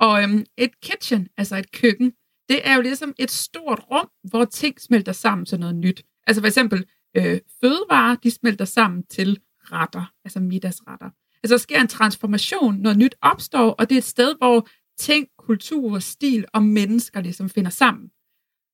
Og 0.00 0.22
øhm, 0.22 0.44
et 0.56 0.80
kitchen, 0.80 1.28
altså 1.36 1.56
et 1.56 1.72
køkken, 1.72 2.12
det 2.48 2.60
er 2.64 2.74
jo 2.74 2.80
ligesom 2.80 3.14
et 3.18 3.30
stort 3.30 3.80
rum, 3.90 4.08
hvor 4.24 4.44
ting 4.44 4.80
smelter 4.80 5.12
sammen 5.12 5.46
til 5.46 5.60
noget 5.60 5.74
nyt. 5.74 6.02
Altså 6.26 6.42
for 6.42 6.46
eksempel 6.46 6.84
øh, 7.16 7.40
fødevarer, 7.60 8.16
de 8.16 8.30
smelter 8.30 8.64
sammen 8.64 9.06
til 9.06 9.40
retter, 9.60 10.12
altså 10.24 10.40
middagsretter. 10.40 11.10
Altså 11.42 11.54
der 11.54 11.58
sker 11.58 11.80
en 11.80 11.88
transformation, 11.88 12.76
noget 12.76 12.98
nyt 12.98 13.14
opstår, 13.20 13.70
og 13.70 13.88
det 13.88 13.94
er 13.94 13.98
et 13.98 14.04
sted, 14.04 14.34
hvor 14.38 14.68
ting, 14.98 15.28
kultur, 15.38 15.98
stil 15.98 16.44
og 16.52 16.62
mennesker 16.62 17.20
ligesom 17.20 17.48
finder 17.48 17.70
sammen. 17.70 18.10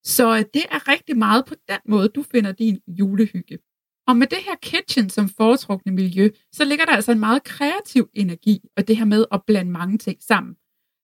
Så 0.05 0.37
øh, 0.37 0.45
det 0.55 0.65
er 0.71 0.89
rigtig 0.89 1.19
meget 1.19 1.45
på 1.45 1.55
den 1.69 1.79
måde, 1.89 2.09
du 2.09 2.23
finder 2.23 2.53
din 2.53 2.81
julehygge. 2.87 3.59
Og 4.07 4.17
med 4.17 4.27
det 4.27 4.39
her 4.39 4.57
kitchen 4.63 5.11
som 5.11 5.29
foretrukne 5.29 5.93
miljø, 5.93 6.29
så 6.53 6.65
ligger 6.65 6.85
der 6.85 6.93
altså 6.93 7.13
en 7.13 7.19
meget 7.19 7.45
kreativ 7.45 8.09
energi, 8.15 8.61
og 8.77 8.89
det 8.89 8.97
her 8.97 9.05
med 9.05 9.25
at 9.33 9.43
blande 9.47 9.71
mange 9.71 9.99
ting 9.99 10.23
sammen. 10.23 10.57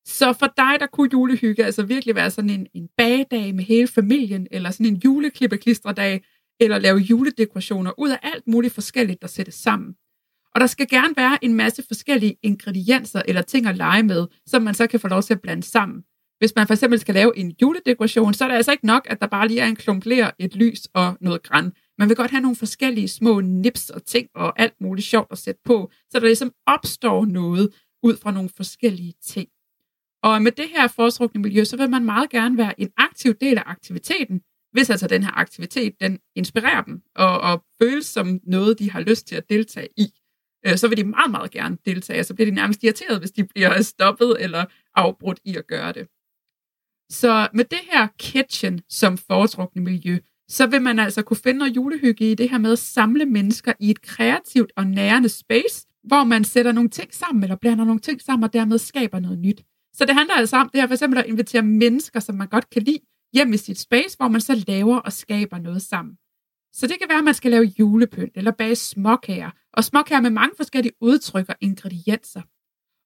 Så 0.06 0.32
for 0.32 0.46
dig, 0.56 0.76
der 0.80 0.86
kunne 0.86 1.10
julehygge 1.12 1.64
altså 1.64 1.82
virkelig 1.82 2.14
være 2.14 2.30
sådan 2.30 2.50
en, 2.50 2.66
en 2.74 2.88
bagdag 2.96 3.54
med 3.54 3.64
hele 3.64 3.88
familien, 3.88 4.46
eller 4.50 4.70
sådan 4.70 4.86
en 4.86 5.00
juleklippeklistredag, 5.04 6.24
eller 6.60 6.78
lave 6.78 6.98
juledekorationer 6.98 7.92
ud 7.98 8.10
af 8.10 8.18
alt 8.22 8.46
muligt 8.46 8.74
forskelligt, 8.74 9.22
der 9.22 9.28
sættes 9.28 9.54
sammen. 9.54 9.94
Og 10.54 10.60
der 10.60 10.66
skal 10.66 10.88
gerne 10.88 11.14
være 11.16 11.44
en 11.44 11.54
masse 11.54 11.82
forskellige 11.86 12.36
ingredienser 12.42 13.22
eller 13.28 13.42
ting 13.42 13.66
at 13.66 13.76
lege 13.76 14.02
med, 14.02 14.26
som 14.46 14.62
man 14.62 14.74
så 14.74 14.86
kan 14.86 15.00
få 15.00 15.08
lov 15.08 15.22
til 15.22 15.34
at 15.34 15.40
blande 15.40 15.62
sammen. 15.62 16.02
Hvis 16.38 16.52
man 16.56 16.66
for 16.66 16.74
eksempel 16.74 16.98
skal 17.00 17.14
lave 17.14 17.38
en 17.38 17.54
juledekoration, 17.62 18.34
så 18.34 18.44
er 18.44 18.48
det 18.48 18.56
altså 18.56 18.72
ikke 18.72 18.86
nok, 18.86 19.06
at 19.10 19.20
der 19.20 19.26
bare 19.26 19.48
lige 19.48 19.60
er 19.60 19.66
en 19.66 19.76
klump 19.76 20.04
ler, 20.04 20.30
et 20.38 20.56
lys 20.56 20.88
og 20.94 21.16
noget 21.20 21.42
græn. 21.42 21.72
Man 21.98 22.08
vil 22.08 22.16
godt 22.16 22.30
have 22.30 22.40
nogle 22.40 22.56
forskellige 22.56 23.08
små 23.08 23.40
nips 23.40 23.90
og 23.90 24.04
ting 24.04 24.28
og 24.34 24.60
alt 24.60 24.80
muligt 24.80 25.06
sjovt 25.06 25.32
at 25.32 25.38
sætte 25.38 25.60
på, 25.64 25.90
så 26.10 26.20
der 26.20 26.26
ligesom 26.26 26.52
opstår 26.66 27.24
noget 27.24 27.74
ud 28.02 28.16
fra 28.16 28.30
nogle 28.30 28.50
forskellige 28.56 29.14
ting. 29.26 29.48
Og 30.24 30.42
med 30.42 30.52
det 30.52 30.68
her 30.68 30.88
foretrukne 30.88 31.40
miljø, 31.40 31.64
så 31.64 31.76
vil 31.76 31.90
man 31.90 32.04
meget 32.04 32.30
gerne 32.30 32.58
være 32.58 32.80
en 32.80 32.90
aktiv 32.96 33.34
del 33.34 33.58
af 33.58 33.62
aktiviteten, 33.66 34.40
hvis 34.72 34.90
altså 34.90 35.06
den 35.06 35.22
her 35.22 35.38
aktivitet, 35.38 36.00
den 36.00 36.18
inspirerer 36.36 36.82
dem 36.82 37.02
og, 37.14 37.40
og 37.40 37.64
føles 37.82 38.06
som 38.06 38.40
noget, 38.46 38.78
de 38.78 38.90
har 38.90 39.00
lyst 39.00 39.26
til 39.26 39.36
at 39.36 39.50
deltage 39.50 39.88
i, 39.96 40.06
øh, 40.66 40.76
så 40.76 40.88
vil 40.88 40.96
de 40.96 41.04
meget, 41.04 41.30
meget 41.30 41.50
gerne 41.50 41.78
deltage, 41.84 42.20
og 42.20 42.26
så 42.26 42.34
bliver 42.34 42.50
de 42.50 42.54
nærmest 42.54 42.84
irriteret, 42.84 43.18
hvis 43.18 43.30
de 43.30 43.44
bliver 43.44 43.82
stoppet 43.92 44.36
eller 44.40 44.64
afbrudt 44.94 45.40
i 45.44 45.56
at 45.56 45.66
gøre 45.66 45.92
det. 45.92 46.08
Så 47.10 47.48
med 47.54 47.64
det 47.64 47.80
her 47.92 48.08
kitchen 48.18 48.80
som 48.88 49.18
foretrukne 49.18 49.82
miljø, 49.82 50.18
så 50.48 50.66
vil 50.66 50.82
man 50.82 50.98
altså 50.98 51.22
kunne 51.22 51.36
finde 51.36 51.58
noget 51.58 51.76
julehygge 51.76 52.30
i 52.30 52.34
det 52.34 52.50
her 52.50 52.58
med 52.58 52.72
at 52.72 52.78
samle 52.78 53.26
mennesker 53.26 53.72
i 53.80 53.90
et 53.90 54.02
kreativt 54.02 54.72
og 54.76 54.86
nærende 54.86 55.28
space, 55.28 55.86
hvor 56.04 56.24
man 56.24 56.44
sætter 56.44 56.72
nogle 56.72 56.90
ting 56.90 57.14
sammen, 57.14 57.42
eller 57.42 57.56
blander 57.56 57.84
nogle 57.84 58.00
ting 58.00 58.22
sammen, 58.22 58.44
og 58.44 58.52
dermed 58.52 58.78
skaber 58.78 59.18
noget 59.20 59.38
nyt. 59.38 59.64
Så 59.94 60.04
det 60.04 60.14
handler 60.14 60.34
altså 60.34 60.56
om 60.56 60.68
det 60.68 60.80
her 60.80 60.86
for 60.86 60.94
eksempel 60.94 61.18
at 61.18 61.26
invitere 61.26 61.62
mennesker, 61.62 62.20
som 62.20 62.34
man 62.34 62.48
godt 62.48 62.70
kan 62.70 62.82
lide, 62.82 62.98
hjem 63.32 63.52
i 63.52 63.56
sit 63.56 63.78
space, 63.78 64.16
hvor 64.16 64.28
man 64.28 64.40
så 64.40 64.64
laver 64.66 64.96
og 64.96 65.12
skaber 65.12 65.58
noget 65.58 65.82
sammen. 65.82 66.16
Så 66.72 66.86
det 66.86 66.98
kan 66.98 67.08
være, 67.08 67.18
at 67.18 67.24
man 67.24 67.34
skal 67.34 67.50
lave 67.50 67.72
julepynt 67.78 68.32
eller 68.36 68.50
bage 68.50 68.76
småkager, 68.76 69.50
og 69.72 69.84
småkager 69.84 70.20
med 70.20 70.30
mange 70.30 70.56
forskellige 70.56 70.92
udtryk 71.00 71.48
og 71.48 71.54
ingredienser. 71.60 72.42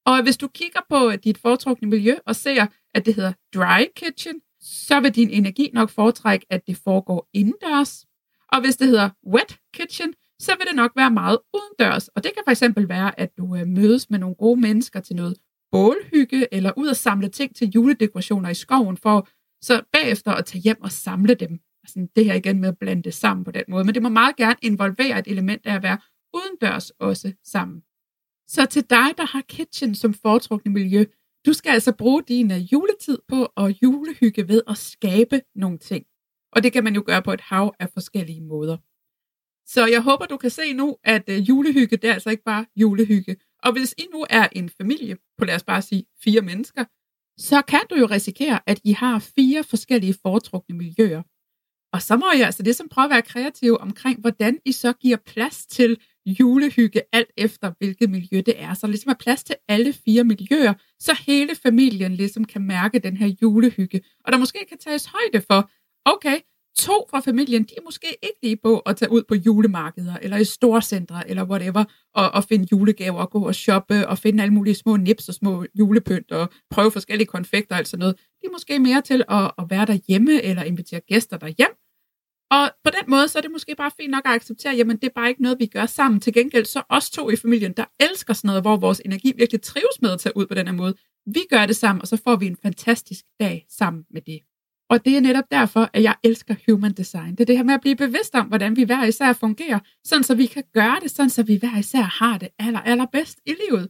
Og 0.06 0.22
hvis 0.22 0.36
du 0.36 0.48
kigger 0.48 0.80
på 0.88 1.12
dit 1.24 1.38
foretrukne 1.38 1.88
miljø 1.88 2.14
og 2.26 2.36
ser, 2.36 2.66
at 2.94 3.06
det 3.06 3.14
hedder 3.14 3.32
dry 3.54 3.84
kitchen, 3.96 4.40
så 4.60 5.00
vil 5.00 5.14
din 5.14 5.30
energi 5.30 5.70
nok 5.72 5.90
foretrække, 5.90 6.46
at 6.50 6.66
det 6.66 6.76
foregår 6.76 7.28
indendørs. 7.32 8.06
Og 8.52 8.60
hvis 8.60 8.76
det 8.76 8.86
hedder 8.86 9.10
wet 9.26 9.58
kitchen, 9.74 10.14
så 10.40 10.52
vil 10.58 10.66
det 10.66 10.76
nok 10.76 10.92
være 10.96 11.10
meget 11.10 11.38
udendørs. 11.54 12.08
Og 12.08 12.24
det 12.24 12.32
kan 12.34 12.54
fx 12.54 12.62
være, 12.88 13.20
at 13.20 13.30
du 13.38 13.56
øh, 13.56 13.66
mødes 13.66 14.10
med 14.10 14.18
nogle 14.18 14.36
gode 14.36 14.60
mennesker 14.60 15.00
til 15.00 15.16
noget 15.16 15.36
bålhygge, 15.72 16.54
eller 16.54 16.72
ud 16.76 16.88
og 16.88 16.96
samle 16.96 17.28
ting 17.28 17.56
til 17.56 17.70
juledekorationer 17.70 18.48
i 18.50 18.54
skoven, 18.54 18.96
for 18.96 19.28
så 19.62 19.82
bagefter 19.92 20.32
at 20.32 20.44
tage 20.44 20.62
hjem 20.62 20.82
og 20.82 20.92
samle 20.92 21.34
dem. 21.34 21.60
Altså, 21.84 22.08
det 22.16 22.24
her 22.24 22.34
igen 22.34 22.60
med 22.60 22.68
at 22.68 22.78
blande 22.78 23.02
det 23.02 23.14
sammen 23.14 23.44
på 23.44 23.50
den 23.50 23.64
måde. 23.68 23.84
Men 23.84 23.94
det 23.94 24.02
må 24.02 24.08
meget 24.08 24.36
gerne 24.36 24.56
involvere 24.62 25.18
et 25.18 25.26
element 25.26 25.66
af 25.66 25.74
at 25.74 25.82
være 25.82 25.98
udendørs 26.34 26.90
også 26.90 27.32
sammen. 27.44 27.82
Så 28.48 28.66
til 28.66 28.82
dig, 28.90 29.08
der 29.16 29.26
har 29.26 29.42
kitchen 29.48 29.94
som 29.94 30.14
foretrukne 30.14 30.72
miljø, 30.72 31.04
du 31.46 31.52
skal 31.52 31.70
altså 31.70 31.92
bruge 31.92 32.22
din 32.22 32.50
øh, 32.50 32.72
juletid 32.72 33.18
på 33.28 33.44
at 33.44 33.82
julehygge 33.82 34.48
ved 34.48 34.62
at 34.68 34.78
skabe 34.78 35.40
nogle 35.54 35.78
ting. 35.78 36.06
Og 36.52 36.62
det 36.62 36.72
kan 36.72 36.84
man 36.84 36.94
jo 36.94 37.02
gøre 37.06 37.22
på 37.22 37.32
et 37.32 37.40
hav 37.40 37.74
af 37.78 37.88
forskellige 37.90 38.40
måder. 38.40 38.76
Så 39.66 39.86
jeg 39.86 40.02
håber, 40.02 40.26
du 40.26 40.36
kan 40.36 40.50
se 40.50 40.72
nu, 40.72 40.96
at 41.04 41.24
øh, 41.28 41.48
julehygge, 41.48 41.96
det 41.96 42.10
er 42.10 42.14
altså 42.14 42.30
ikke 42.30 42.42
bare 42.42 42.66
julehygge. 42.76 43.36
Og 43.62 43.72
hvis 43.72 43.94
I 43.98 44.06
nu 44.12 44.26
er 44.30 44.48
en 44.52 44.68
familie 44.68 45.16
på 45.38 45.44
lad 45.44 45.54
os 45.54 45.64
bare 45.64 45.82
sige 45.82 46.04
fire 46.24 46.40
mennesker, 46.40 46.84
så 47.38 47.62
kan 47.62 47.80
du 47.90 47.96
jo 47.96 48.06
risikere, 48.06 48.60
at 48.66 48.80
I 48.84 48.92
har 48.92 49.18
fire 49.18 49.64
forskellige 49.64 50.14
foretrukne 50.22 50.76
miljøer. 50.76 51.22
Og 51.92 52.02
så 52.02 52.16
må 52.16 52.26
I 52.36 52.40
altså 52.40 52.62
det 52.62 52.76
som 52.76 52.88
prøve 52.88 53.04
at 53.04 53.10
være 53.10 53.22
kreativ 53.22 53.76
omkring, 53.80 54.20
hvordan 54.20 54.58
I 54.64 54.72
så 54.72 54.92
giver 54.92 55.16
plads 55.16 55.66
til 55.66 56.00
julehygge, 56.26 57.02
alt 57.12 57.30
efter 57.36 57.72
hvilket 57.78 58.10
miljø 58.10 58.42
det 58.46 58.62
er. 58.62 58.74
Så 58.74 58.86
ligesom 58.86 59.10
er 59.10 59.14
plads 59.20 59.44
til 59.44 59.56
alle 59.68 59.92
fire 59.92 60.24
miljøer, 60.24 60.74
så 60.98 61.22
hele 61.26 61.54
familien 61.54 62.14
ligesom 62.14 62.44
kan 62.44 62.62
mærke 62.62 62.98
den 62.98 63.16
her 63.16 63.26
julehygge. 63.42 64.00
Og 64.24 64.32
der 64.32 64.38
måske 64.38 64.66
kan 64.68 64.78
tages 64.78 65.06
højde 65.06 65.40
for, 65.46 65.70
okay, 66.04 66.38
to 66.78 67.06
fra 67.10 67.20
familien, 67.20 67.62
de 67.62 67.74
er 67.76 67.82
måske 67.84 68.06
ikke 68.22 68.38
lige 68.42 68.56
på 68.56 68.78
at 68.78 68.96
tage 68.96 69.12
ud 69.12 69.22
på 69.28 69.34
julemarkeder, 69.34 70.16
eller 70.22 70.36
i 70.36 70.44
storcentre, 70.44 71.30
eller 71.30 71.44
whatever, 71.44 71.84
og, 72.14 72.30
og 72.30 72.44
finde 72.44 72.68
julegaver, 72.72 73.20
og 73.20 73.30
gå 73.30 73.46
og 73.46 73.54
shoppe, 73.54 74.08
og 74.08 74.18
finde 74.18 74.42
alle 74.42 74.54
mulige 74.54 74.74
små 74.74 74.96
nips 74.96 75.28
og 75.28 75.34
små 75.34 75.64
julepynt, 75.78 76.32
og 76.32 76.48
prøve 76.70 76.90
forskellige 76.90 77.26
konfekter 77.26 77.74
og 77.74 77.78
alt 77.78 77.88
sådan 77.88 78.00
noget. 78.00 78.16
De 78.16 78.46
er 78.46 78.52
måske 78.52 78.78
mere 78.78 79.02
til 79.02 79.24
at, 79.28 79.50
at 79.58 79.64
være 79.70 79.86
derhjemme, 79.86 80.42
eller 80.42 80.62
invitere 80.62 81.00
gæster 81.00 81.36
derhjem. 81.36 81.74
Og 82.50 82.70
på 82.84 82.90
den 82.90 83.10
måde, 83.10 83.28
så 83.28 83.38
er 83.38 83.42
det 83.42 83.50
måske 83.50 83.74
bare 83.76 83.90
fint 84.00 84.10
nok 84.10 84.22
at 84.24 84.32
acceptere, 84.32 84.74
jamen 84.74 84.96
det 84.96 85.04
er 85.04 85.12
bare 85.14 85.28
ikke 85.28 85.42
noget, 85.42 85.58
vi 85.58 85.66
gør 85.66 85.86
sammen. 85.86 86.20
Til 86.20 86.32
gengæld 86.32 86.64
så 86.64 86.82
os 86.88 87.10
to 87.10 87.30
i 87.30 87.36
familien, 87.36 87.72
der 87.72 87.84
elsker 88.00 88.32
sådan 88.34 88.48
noget, 88.48 88.62
hvor 88.62 88.76
vores 88.76 89.00
energi 89.04 89.32
virkelig 89.36 89.62
trives 89.62 90.02
med 90.02 90.10
at 90.10 90.20
tage 90.20 90.36
ud 90.36 90.46
på 90.46 90.54
den 90.54 90.66
her 90.66 90.74
måde. 90.74 90.94
Vi 91.26 91.40
gør 91.50 91.66
det 91.66 91.76
sammen, 91.76 92.02
og 92.02 92.08
så 92.08 92.16
får 92.16 92.36
vi 92.36 92.46
en 92.46 92.56
fantastisk 92.62 93.24
dag 93.40 93.66
sammen 93.68 94.04
med 94.10 94.22
det. 94.22 94.40
Og 94.90 95.04
det 95.04 95.16
er 95.16 95.20
netop 95.20 95.44
derfor, 95.50 95.90
at 95.92 96.02
jeg 96.02 96.14
elsker 96.24 96.54
human 96.68 96.92
design. 96.92 97.30
Det 97.30 97.40
er 97.40 97.44
det 97.44 97.56
her 97.56 97.64
med 97.64 97.74
at 97.74 97.80
blive 97.80 97.96
bevidst 97.96 98.34
om, 98.34 98.46
hvordan 98.46 98.76
vi 98.76 98.82
hver 98.82 99.04
især 99.04 99.32
fungerer, 99.32 99.78
sådan 100.04 100.24
så 100.24 100.34
vi 100.34 100.46
kan 100.46 100.62
gøre 100.74 100.98
det, 101.02 101.10
sådan 101.10 101.30
så 101.30 101.42
vi 101.42 101.56
hver 101.56 101.78
især 101.78 102.02
har 102.02 102.38
det 102.38 102.48
aller, 102.58 102.80
allerbedst 102.80 103.38
i 103.46 103.54
livet. 103.68 103.88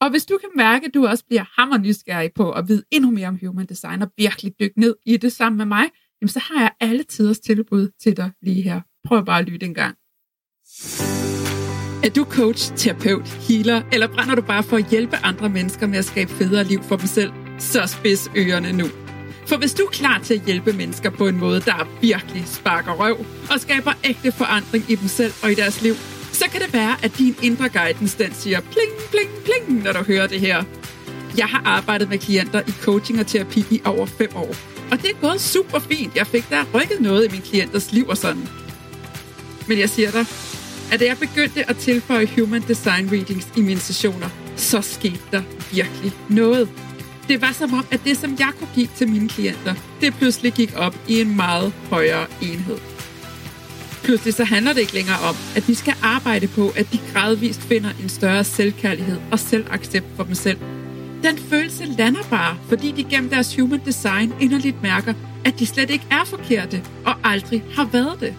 Og 0.00 0.10
hvis 0.10 0.26
du 0.26 0.38
kan 0.38 0.50
mærke, 0.56 0.86
at 0.86 0.94
du 0.94 1.06
også 1.06 1.24
bliver 1.26 1.60
hammer 1.60 1.78
nysgerrig 1.78 2.30
på 2.34 2.52
at 2.52 2.68
vide 2.68 2.82
endnu 2.90 3.10
mere 3.10 3.28
om 3.28 3.38
human 3.46 3.66
design 3.66 4.02
og 4.02 4.08
virkelig 4.18 4.52
dykke 4.60 4.80
ned 4.80 4.96
i 5.06 5.16
det 5.16 5.32
sammen 5.32 5.56
med 5.58 5.66
mig, 5.66 5.84
jamen 6.20 6.28
så 6.28 6.38
har 6.38 6.60
jeg 6.60 6.70
alle 6.80 7.02
tiders 7.02 7.38
tilbud 7.38 7.88
til 8.02 8.16
dig 8.16 8.30
lige 8.42 8.62
her. 8.62 8.80
Prøv 9.04 9.24
bare 9.24 9.38
at 9.38 9.48
lytte 9.48 9.66
en 9.66 9.74
gang. 9.74 9.96
Er 12.04 12.10
du 12.16 12.24
coach, 12.24 12.76
terapeut, 12.76 13.28
healer, 13.28 13.82
eller 13.92 14.06
brænder 14.06 14.34
du 14.34 14.42
bare 14.42 14.62
for 14.62 14.76
at 14.76 14.90
hjælpe 14.90 15.16
andre 15.16 15.48
mennesker 15.48 15.86
med 15.86 15.98
at 15.98 16.04
skabe 16.04 16.30
federe 16.30 16.64
liv 16.64 16.82
for 16.82 16.96
dem 16.96 17.06
selv, 17.06 17.32
så 17.58 17.86
spids 17.86 18.30
ørerne 18.36 18.72
nu. 18.72 19.03
For 19.46 19.56
hvis 19.56 19.74
du 19.74 19.82
er 19.82 19.90
klar 19.90 20.20
til 20.24 20.34
at 20.34 20.40
hjælpe 20.46 20.72
mennesker 20.72 21.10
på 21.10 21.28
en 21.28 21.36
måde, 21.38 21.60
der 21.60 21.88
virkelig 22.00 22.44
sparker 22.46 22.92
røv 22.92 23.26
og 23.50 23.60
skaber 23.60 23.92
ægte 24.04 24.32
forandring 24.32 24.84
i 24.88 24.94
dem 24.94 25.08
selv 25.08 25.32
og 25.42 25.52
i 25.52 25.54
deres 25.54 25.82
liv, 25.82 25.94
så 26.32 26.44
kan 26.52 26.60
det 26.60 26.72
være, 26.72 26.96
at 27.02 27.18
din 27.18 27.36
indre 27.42 27.68
guidance 27.68 28.18
den 28.18 28.34
siger 28.34 28.60
pling, 28.60 28.92
pling, 29.10 29.30
pling, 29.44 29.82
når 29.82 29.92
du 29.92 30.04
hører 30.04 30.26
det 30.26 30.40
her. 30.40 30.64
Jeg 31.36 31.46
har 31.46 31.62
arbejdet 31.64 32.08
med 32.08 32.18
klienter 32.18 32.62
i 32.66 32.72
coaching 32.80 33.20
og 33.20 33.26
terapi 33.26 33.64
i 33.70 33.80
over 33.84 34.06
fem 34.06 34.36
år. 34.36 34.54
Og 34.90 35.02
det 35.02 35.10
er 35.10 35.20
gået 35.20 35.40
super 35.40 35.78
fint. 35.78 36.16
Jeg 36.16 36.26
fik 36.26 36.50
der 36.50 36.64
rykket 36.74 37.00
noget 37.00 37.28
i 37.28 37.30
min 37.32 37.40
klienters 37.40 37.92
liv 37.92 38.08
og 38.08 38.16
sådan. 38.16 38.48
Men 39.68 39.78
jeg 39.78 39.90
siger 39.90 40.10
dig, 40.10 40.26
at 40.92 41.00
da 41.00 41.04
jeg 41.04 41.18
begyndte 41.18 41.70
at 41.70 41.76
tilføje 41.76 42.28
Human 42.38 42.62
Design 42.68 43.08
Readings 43.12 43.48
i 43.56 43.60
mine 43.60 43.80
sessioner, 43.80 44.28
så 44.56 44.80
skete 44.80 45.20
der 45.32 45.42
virkelig 45.72 46.12
noget. 46.28 46.68
Det 47.28 47.42
var 47.42 47.52
som 47.52 47.74
om, 47.74 47.86
at 47.90 48.00
det, 48.04 48.16
som 48.16 48.36
jeg 48.38 48.50
kunne 48.58 48.68
give 48.74 48.88
til 48.96 49.08
mine 49.08 49.28
klienter, 49.28 49.74
det 50.00 50.14
pludselig 50.14 50.52
gik 50.52 50.72
op 50.76 50.96
i 51.08 51.20
en 51.20 51.36
meget 51.36 51.72
højere 51.90 52.26
enhed. 52.42 52.78
Pludselig 54.02 54.34
så 54.34 54.44
handler 54.44 54.72
det 54.72 54.80
ikke 54.80 54.94
længere 54.94 55.18
om, 55.28 55.36
at 55.56 55.68
vi 55.68 55.74
skal 55.74 55.94
arbejde 56.02 56.46
på, 56.46 56.72
at 56.76 56.92
de 56.92 56.98
gradvist 57.12 57.60
finder 57.60 57.90
en 58.02 58.08
større 58.08 58.44
selvkærlighed 58.44 59.18
og 59.32 59.38
selvaccept 59.38 60.06
for 60.16 60.24
dem 60.24 60.34
selv. 60.34 60.58
Den 61.22 61.38
følelse 61.38 61.84
lander 61.84 62.22
bare, 62.30 62.56
fordi 62.68 62.92
de 62.92 63.04
gennem 63.04 63.30
deres 63.30 63.56
human 63.56 63.80
design 63.86 64.32
inderligt 64.40 64.82
mærker, 64.82 65.14
at 65.44 65.58
de 65.58 65.66
slet 65.66 65.90
ikke 65.90 66.06
er 66.10 66.24
forkerte 66.24 66.82
og 67.04 67.14
aldrig 67.24 67.62
har 67.76 67.84
været 67.92 68.20
det. 68.20 68.34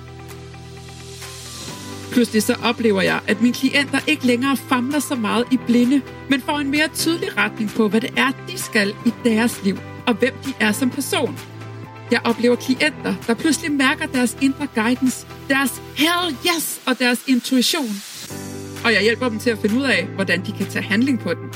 Pludselig 2.15 2.43
så 2.43 2.55
oplever 2.63 3.01
jeg, 3.01 3.19
at 3.27 3.41
mine 3.41 3.53
klienter 3.53 3.99
ikke 4.07 4.25
længere 4.25 4.57
famler 4.57 4.99
så 4.99 5.15
meget 5.15 5.45
i 5.51 5.57
blinde, 5.57 6.01
men 6.29 6.41
får 6.41 6.59
en 6.59 6.71
mere 6.71 6.87
tydelig 6.93 7.37
retning 7.37 7.69
på, 7.69 7.87
hvad 7.89 8.01
det 8.01 8.13
er, 8.17 8.31
de 8.47 8.57
skal 8.57 8.93
i 9.05 9.13
deres 9.23 9.63
liv, 9.63 9.77
og 10.07 10.13
hvem 10.13 10.33
de 10.45 10.53
er 10.59 10.71
som 10.71 10.89
person. 10.89 11.39
Jeg 12.11 12.21
oplever 12.23 12.55
klienter, 12.55 13.15
der 13.27 13.33
pludselig 13.33 13.71
mærker 13.71 14.05
deres 14.05 14.37
indre 14.41 14.67
guidance, 14.75 15.27
deres 15.49 15.81
hell 15.95 16.37
yes 16.47 16.81
og 16.85 16.99
deres 16.99 17.23
intuition. 17.27 17.89
Og 18.85 18.93
jeg 18.93 19.01
hjælper 19.01 19.29
dem 19.29 19.39
til 19.39 19.49
at 19.49 19.57
finde 19.57 19.75
ud 19.75 19.83
af, 19.83 20.05
hvordan 20.05 20.45
de 20.45 20.51
kan 20.51 20.65
tage 20.65 20.85
handling 20.85 21.19
på 21.19 21.33
den. 21.33 21.49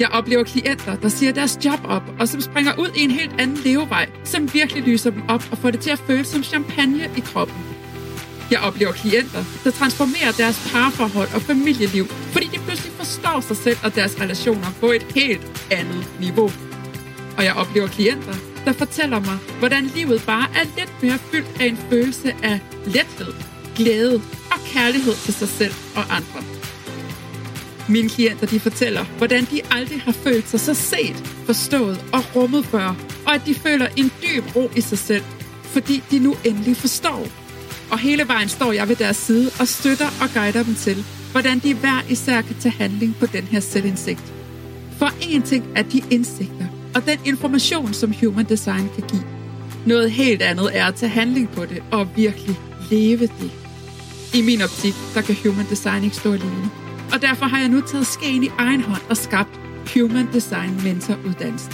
Jeg 0.00 0.08
oplever 0.08 0.44
klienter, 0.44 0.96
der 0.96 1.08
siger 1.08 1.32
deres 1.32 1.58
job 1.64 1.80
op, 1.84 2.02
og 2.20 2.28
som 2.28 2.40
springer 2.40 2.72
ud 2.78 2.88
i 2.96 3.04
en 3.04 3.10
helt 3.10 3.40
anden 3.40 3.56
levevej, 3.64 4.08
som 4.24 4.54
virkelig 4.54 4.82
lyser 4.82 5.10
dem 5.10 5.22
op 5.28 5.48
og 5.50 5.58
får 5.58 5.70
det 5.70 5.80
til 5.80 5.90
at 5.90 5.98
føles 5.98 6.26
som 6.26 6.42
champagne 6.42 7.10
i 7.16 7.20
kroppen. 7.20 7.75
Jeg 8.50 8.60
oplever 8.60 8.92
klienter, 8.92 9.44
der 9.64 9.70
transformerer 9.70 10.32
deres 10.32 10.70
parforhold 10.72 11.28
og 11.34 11.42
familieliv, 11.42 12.06
fordi 12.06 12.46
de 12.46 12.58
pludselig 12.58 12.92
forstår 12.92 13.40
sig 13.40 13.56
selv 13.56 13.78
og 13.84 13.94
deres 13.94 14.20
relationer 14.20 14.66
på 14.80 14.86
et 14.92 15.02
helt 15.14 15.62
andet 15.70 16.06
niveau. 16.20 16.50
Og 17.36 17.44
jeg 17.44 17.54
oplever 17.54 17.88
klienter, 17.88 18.34
der 18.64 18.72
fortæller 18.72 19.20
mig, 19.20 19.38
hvordan 19.58 19.84
livet 19.84 20.22
bare 20.26 20.46
er 20.54 20.64
lidt 20.78 21.02
mere 21.02 21.18
fyldt 21.18 21.60
af 21.60 21.66
en 21.66 21.78
følelse 21.90 22.34
af 22.42 22.60
lethed, 22.86 23.34
glæde 23.76 24.22
og 24.52 24.58
kærlighed 24.66 25.14
til 25.14 25.34
sig 25.34 25.48
selv 25.48 25.74
og 25.96 26.04
andre. 26.16 26.42
Mine 27.88 28.08
klienter 28.08 28.46
de 28.46 28.60
fortæller, 28.60 29.04
hvordan 29.18 29.44
de 29.44 29.60
aldrig 29.70 30.00
har 30.00 30.12
følt 30.12 30.48
sig 30.48 30.60
så 30.60 30.74
set, 30.74 31.16
forstået 31.46 32.04
og 32.12 32.36
rummet 32.36 32.66
før, 32.66 32.96
og 33.26 33.34
at 33.34 33.42
de 33.46 33.54
føler 33.54 33.88
en 33.96 34.12
dyb 34.22 34.56
ro 34.56 34.70
i 34.76 34.80
sig 34.80 34.98
selv, 34.98 35.24
fordi 35.62 36.02
de 36.10 36.18
nu 36.18 36.36
endelig 36.44 36.76
forstår, 36.76 37.26
og 37.90 37.98
hele 37.98 38.28
vejen 38.28 38.48
står 38.48 38.72
jeg 38.72 38.88
ved 38.88 38.96
deres 38.96 39.16
side 39.16 39.50
og 39.60 39.68
støtter 39.68 40.06
og 40.20 40.28
guider 40.34 40.62
dem 40.62 40.74
til, 40.74 41.04
hvordan 41.32 41.58
de 41.58 41.74
hver 41.74 42.02
især 42.08 42.40
kan 42.40 42.56
tage 42.60 42.74
handling 42.78 43.16
på 43.20 43.26
den 43.26 43.44
her 43.44 43.60
selvindsigt. 43.60 44.32
For 44.98 45.10
en 45.20 45.42
ting 45.42 45.64
er 45.76 45.82
de 45.82 46.02
indsigter 46.10 46.66
og 46.94 47.06
den 47.06 47.18
information, 47.24 47.92
som 47.92 48.14
Human 48.20 48.44
Design 48.44 48.88
kan 48.94 49.04
give. 49.08 49.24
Noget 49.86 50.10
helt 50.10 50.42
andet 50.42 50.70
er 50.72 50.86
at 50.86 50.94
tage 50.94 51.10
handling 51.10 51.48
på 51.48 51.64
det 51.64 51.82
og 51.90 52.08
virkelig 52.16 52.56
leve 52.90 53.26
det. 53.26 53.50
I 54.34 54.42
min 54.42 54.62
optik, 54.62 54.94
der 55.14 55.20
kan 55.20 55.36
Human 55.44 55.66
Design 55.70 56.04
ikke 56.04 56.16
stå 56.16 56.32
alene. 56.32 56.70
Og 57.12 57.22
derfor 57.22 57.46
har 57.46 57.58
jeg 57.58 57.68
nu 57.68 57.80
taget 57.80 58.06
skeen 58.06 58.44
i 58.44 58.50
egen 58.58 58.82
hånd 58.82 59.02
og 59.10 59.16
skabt 59.16 59.60
Human 59.94 60.28
Design 60.32 60.80
Mentor-uddannelsen. 60.84 61.72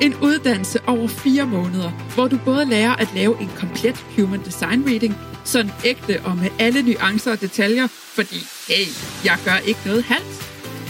En 0.00 0.14
uddannelse 0.22 0.78
over 0.86 1.08
fire 1.08 1.46
måneder, 1.46 1.90
hvor 2.14 2.28
du 2.28 2.38
både 2.44 2.64
lærer 2.64 2.94
at 2.94 3.08
lave 3.14 3.40
en 3.40 3.50
komplet 3.56 4.04
Human 4.16 4.40
Design 4.44 4.84
Reading, 4.86 5.14
sådan 5.48 5.72
ægte 5.84 6.20
og 6.24 6.36
med 6.36 6.50
alle 6.58 6.82
nuancer 6.82 7.32
og 7.32 7.40
detaljer, 7.40 7.86
fordi, 7.86 8.46
hey, 8.68 8.86
jeg 9.24 9.38
gør 9.44 9.56
ikke 9.66 9.80
noget 9.86 10.04
halvt. 10.04 10.34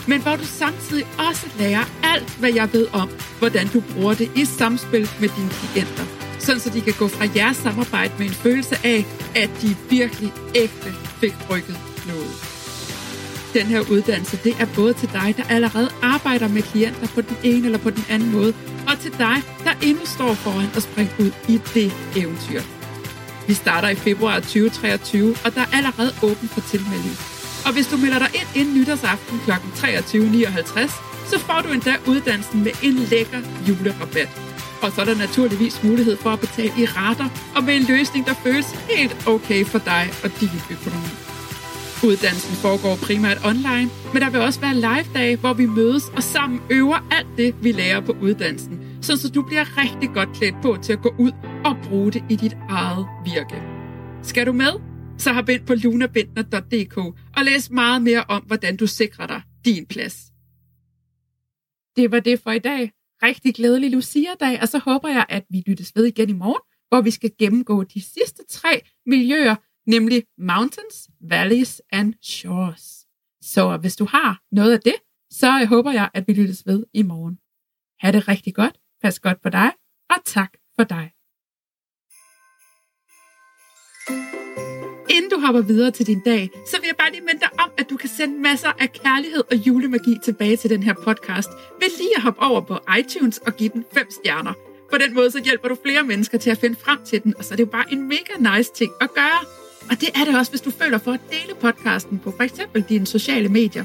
Men 0.08 0.20
hvor 0.22 0.36
du 0.36 0.44
samtidig 0.44 1.06
også 1.28 1.46
lærer 1.58 1.84
alt, 2.02 2.30
hvad 2.38 2.52
jeg 2.52 2.72
ved 2.72 2.86
om, 2.92 3.10
hvordan 3.38 3.68
du 3.68 3.80
bruger 3.80 4.14
det 4.14 4.30
i 4.36 4.44
samspil 4.44 5.10
med 5.20 5.28
dine 5.36 5.50
klienter. 5.50 6.04
Sådan 6.38 6.60
så 6.60 6.70
de 6.70 6.80
kan 6.80 6.94
gå 6.98 7.08
fra 7.08 7.26
jeres 7.36 7.56
samarbejde 7.56 8.12
med 8.18 8.26
en 8.26 8.32
følelse 8.32 8.76
af, 8.84 9.04
at 9.36 9.50
de 9.62 9.76
virkelig 9.90 10.32
ægte 10.54 10.92
fik 11.20 11.34
rykket 11.50 11.78
noget. 12.06 12.32
Den 13.54 13.66
her 13.66 13.80
uddannelse, 13.90 14.38
det 14.44 14.54
er 14.60 14.66
både 14.74 14.92
til 14.92 15.08
dig, 15.12 15.34
der 15.36 15.44
allerede 15.48 15.90
arbejder 16.02 16.48
med 16.48 16.62
klienter 16.62 17.06
på 17.14 17.20
den 17.20 17.36
ene 17.42 17.66
eller 17.66 17.78
på 17.78 17.90
den 17.90 18.04
anden 18.08 18.32
måde, 18.32 18.54
og 18.88 18.98
til 19.00 19.12
dig, 19.12 19.36
der 19.64 19.72
endnu 19.82 20.06
står 20.06 20.34
foran 20.34 20.68
at 20.76 20.82
springe 20.82 21.12
ud 21.18 21.30
i 21.48 21.60
det 21.74 21.92
eventyr. 22.16 22.77
Vi 23.48 23.54
starter 23.54 23.88
i 23.88 23.94
februar 23.94 24.40
2023, 24.40 25.36
og 25.44 25.54
der 25.54 25.60
er 25.60 25.76
allerede 25.76 26.12
åben 26.22 26.48
for 26.48 26.60
tilmelding. 26.60 27.16
Og 27.66 27.72
hvis 27.72 27.86
du 27.86 27.96
melder 27.96 28.18
dig 28.18 28.30
ind 28.34 28.48
inden 28.54 28.74
nytårsaften 28.80 29.40
kl. 29.44 29.50
23.59, 29.50 31.30
så 31.30 31.38
får 31.38 31.60
du 31.64 31.68
endda 31.72 31.94
uddannelsen 32.06 32.64
med 32.64 32.72
en 32.82 32.94
lækker 32.94 33.40
julerabat. 33.68 34.30
Og 34.82 34.92
så 34.92 35.00
er 35.00 35.04
der 35.04 35.14
naturligvis 35.14 35.82
mulighed 35.82 36.16
for 36.16 36.30
at 36.30 36.40
betale 36.40 36.72
i 36.78 36.84
rater 36.84 37.28
og 37.56 37.64
med 37.64 37.76
en 37.76 37.82
løsning, 37.82 38.26
der 38.26 38.34
føles 38.34 38.66
helt 38.90 39.28
okay 39.28 39.64
for 39.64 39.78
dig 39.78 40.10
og 40.24 40.30
din 40.40 40.60
økonomi. 40.70 41.27
Uddannelsen 42.04 42.54
foregår 42.54 42.96
primært 43.06 43.38
online, 43.44 43.90
men 44.12 44.22
der 44.22 44.30
vil 44.30 44.40
også 44.40 44.60
være 44.60 44.74
live-dage, 44.74 45.36
hvor 45.36 45.52
vi 45.52 45.66
mødes 45.66 46.04
og 46.16 46.22
sammen 46.22 46.60
øver 46.70 47.08
alt 47.10 47.26
det, 47.36 47.54
vi 47.62 47.72
lærer 47.72 48.00
på 48.00 48.12
uddannelsen, 48.22 49.02
så 49.02 49.30
du 49.34 49.42
bliver 49.42 49.82
rigtig 49.82 50.10
godt 50.14 50.28
klædt 50.32 50.54
på 50.62 50.76
til 50.82 50.92
at 50.92 51.02
gå 51.02 51.14
ud 51.18 51.32
og 51.64 51.76
bruge 51.88 52.12
det 52.12 52.24
i 52.30 52.36
dit 52.36 52.56
eget 52.68 53.06
virke. 53.24 53.62
Skal 54.22 54.46
du 54.46 54.52
med? 54.52 54.72
Så 55.18 55.32
har 55.32 55.44
ind 55.48 55.66
på 55.66 55.74
lunabindner.dk 55.74 56.96
og 57.36 57.44
læs 57.44 57.70
meget 57.70 58.02
mere 58.02 58.24
om, 58.28 58.42
hvordan 58.42 58.76
du 58.76 58.86
sikrer 58.86 59.26
dig 59.26 59.42
din 59.64 59.86
plads. 59.86 60.16
Det 61.96 62.12
var 62.12 62.20
det 62.20 62.40
for 62.40 62.50
i 62.50 62.58
dag. 62.58 62.92
Rigtig 63.22 63.54
glædelig 63.54 63.90
Lucia-dag, 63.90 64.58
og 64.62 64.68
så 64.68 64.78
håber 64.78 65.08
jeg, 65.08 65.26
at 65.28 65.44
vi 65.50 65.62
lyttes 65.66 65.92
ved 65.96 66.04
igen 66.04 66.30
i 66.30 66.32
morgen, 66.32 66.62
hvor 66.88 67.00
vi 67.00 67.10
skal 67.10 67.30
gennemgå 67.38 67.82
de 67.82 68.00
sidste 68.00 68.42
tre 68.50 68.80
miljøer, 69.06 69.54
nemlig 69.88 70.24
Mountains, 70.38 71.08
Valleys 71.20 71.82
and 71.92 72.14
Shores. 72.22 73.06
Så 73.42 73.76
hvis 73.76 73.96
du 73.96 74.04
har 74.04 74.40
noget 74.52 74.72
af 74.72 74.80
det, 74.80 74.94
så 75.30 75.66
håber 75.68 75.92
jeg, 75.92 76.10
at 76.14 76.28
vi 76.28 76.32
lyttes 76.32 76.66
ved 76.66 76.84
i 76.94 77.02
morgen. 77.02 77.38
Ha' 78.00 78.10
det 78.12 78.28
rigtig 78.28 78.54
godt, 78.54 78.78
pas 79.02 79.20
godt 79.20 79.42
på 79.42 79.48
dig, 79.48 79.72
og 80.10 80.16
tak 80.24 80.52
for 80.76 80.84
dig. 80.84 81.12
Inden 85.10 85.30
du 85.30 85.40
hopper 85.40 85.62
videre 85.62 85.90
til 85.90 86.06
din 86.06 86.22
dag, 86.24 86.50
så 86.70 86.76
vil 86.80 86.86
jeg 86.86 86.96
bare 86.98 87.10
lige 87.10 87.20
minde 87.20 87.40
dig 87.40 87.60
om, 87.60 87.70
at 87.78 87.90
du 87.90 87.96
kan 87.96 88.08
sende 88.08 88.40
masser 88.40 88.72
af 88.78 88.92
kærlighed 88.92 89.42
og 89.50 89.56
julemagi 89.66 90.14
tilbage 90.24 90.56
til 90.56 90.70
den 90.70 90.82
her 90.82 90.94
podcast 90.94 91.48
ved 91.80 91.98
lige 91.98 92.16
at 92.16 92.22
hoppe 92.22 92.40
over 92.40 92.60
på 92.60 92.78
iTunes 92.98 93.38
og 93.38 93.56
give 93.56 93.68
den 93.68 93.84
5 93.92 94.10
stjerner. 94.10 94.52
På 94.90 94.98
den 94.98 95.14
måde 95.14 95.30
så 95.30 95.40
hjælper 95.44 95.68
du 95.68 95.76
flere 95.84 96.02
mennesker 96.04 96.38
til 96.38 96.50
at 96.50 96.58
finde 96.58 96.76
frem 96.76 97.04
til 97.04 97.22
den, 97.22 97.36
og 97.36 97.44
så 97.44 97.54
er 97.54 97.56
det 97.56 97.64
jo 97.66 97.70
bare 97.70 97.92
en 97.92 98.08
mega 98.08 98.56
nice 98.56 98.72
ting 98.74 98.92
at 99.00 99.10
gøre. 99.14 99.67
Og 99.90 100.00
det 100.00 100.08
er 100.14 100.24
det 100.24 100.38
også, 100.38 100.52
hvis 100.52 100.60
du 100.60 100.70
føler 100.70 100.98
for 100.98 101.12
at 101.12 101.20
dele 101.30 101.54
podcasten 101.60 102.18
på 102.18 102.34
f.eks. 102.38 102.60
dine 102.88 103.06
sociale 103.06 103.48
medier. 103.48 103.84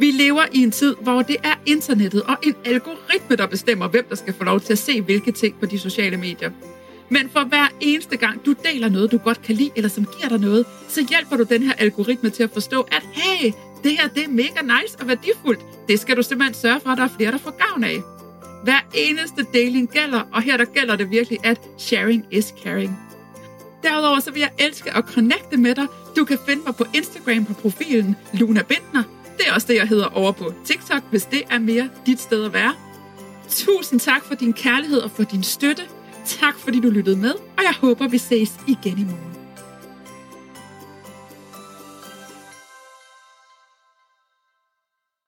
Vi 0.00 0.10
lever 0.10 0.42
i 0.52 0.62
en 0.62 0.70
tid, 0.70 0.96
hvor 1.00 1.22
det 1.22 1.36
er 1.44 1.54
internettet 1.66 2.22
og 2.22 2.36
en 2.42 2.54
algoritme, 2.64 3.36
der 3.36 3.46
bestemmer, 3.46 3.88
hvem 3.88 4.06
der 4.08 4.16
skal 4.16 4.34
få 4.34 4.44
lov 4.44 4.60
til 4.60 4.72
at 4.72 4.78
se 4.78 5.00
hvilke 5.00 5.32
ting 5.32 5.60
på 5.60 5.66
de 5.66 5.78
sociale 5.78 6.16
medier. 6.16 6.50
Men 7.08 7.30
for 7.30 7.44
hver 7.44 7.66
eneste 7.80 8.16
gang, 8.16 8.46
du 8.46 8.54
deler 8.72 8.88
noget, 8.88 9.12
du 9.12 9.18
godt 9.18 9.42
kan 9.42 9.54
lide, 9.54 9.70
eller 9.76 9.88
som 9.88 10.04
giver 10.04 10.28
dig 10.28 10.38
noget, 10.40 10.66
så 10.88 11.06
hjælper 11.08 11.36
du 11.36 11.42
den 11.42 11.62
her 11.62 11.72
algoritme 11.72 12.30
til 12.30 12.42
at 12.42 12.50
forstå, 12.50 12.80
at 12.80 13.02
hey, 13.12 13.52
det 13.84 13.92
her 13.92 14.08
det 14.08 14.24
er 14.24 14.28
mega 14.28 14.62
nice 14.62 14.96
og 15.00 15.08
værdifuldt. 15.08 15.60
Det 15.88 16.00
skal 16.00 16.16
du 16.16 16.22
simpelthen 16.22 16.54
sørge 16.54 16.80
for, 16.80 16.90
at 16.90 16.98
der 16.98 17.04
er 17.04 17.10
flere, 17.16 17.32
der 17.32 17.38
får 17.38 17.50
gavn 17.68 17.84
af. 17.84 17.98
Hver 18.64 18.80
eneste 18.94 19.46
deling 19.54 19.90
gælder, 19.90 20.20
og 20.32 20.42
her 20.42 20.56
der 20.56 20.64
gælder 20.64 20.96
det 20.96 21.10
virkelig, 21.10 21.38
at 21.44 21.60
sharing 21.78 22.24
is 22.30 22.54
caring. 22.64 23.07
Derudover 23.82 24.20
så 24.20 24.30
vil 24.30 24.40
jeg 24.40 24.50
elske 24.58 24.96
at 24.96 25.04
connecte 25.04 25.56
med 25.56 25.74
dig. 25.74 25.86
Du 26.16 26.24
kan 26.24 26.38
finde 26.46 26.62
mig 26.66 26.76
på 26.76 26.84
Instagram 26.94 27.44
på 27.44 27.52
profilen 27.52 28.16
Luna 28.32 28.62
Bindner. 28.62 29.02
Det 29.38 29.48
er 29.48 29.54
også 29.54 29.66
det, 29.66 29.76
jeg 29.76 29.88
hedder 29.88 30.06
over 30.06 30.32
på 30.32 30.52
TikTok, 30.64 31.02
hvis 31.10 31.24
det 31.24 31.42
er 31.50 31.58
mere 31.58 31.88
dit 32.06 32.20
sted 32.20 32.44
at 32.44 32.52
være. 32.52 32.74
Tusind 33.48 34.00
tak 34.00 34.24
for 34.24 34.34
din 34.34 34.52
kærlighed 34.52 34.98
og 34.98 35.10
for 35.10 35.22
din 35.22 35.42
støtte. 35.42 35.82
Tak 36.26 36.58
fordi 36.58 36.80
du 36.80 36.90
lyttede 36.90 37.16
med, 37.16 37.30
og 37.30 37.62
jeg 37.62 37.74
håber, 37.80 38.08
vi 38.08 38.18
ses 38.18 38.52
igen 38.66 38.98
i 38.98 39.04
morgen. 39.04 39.37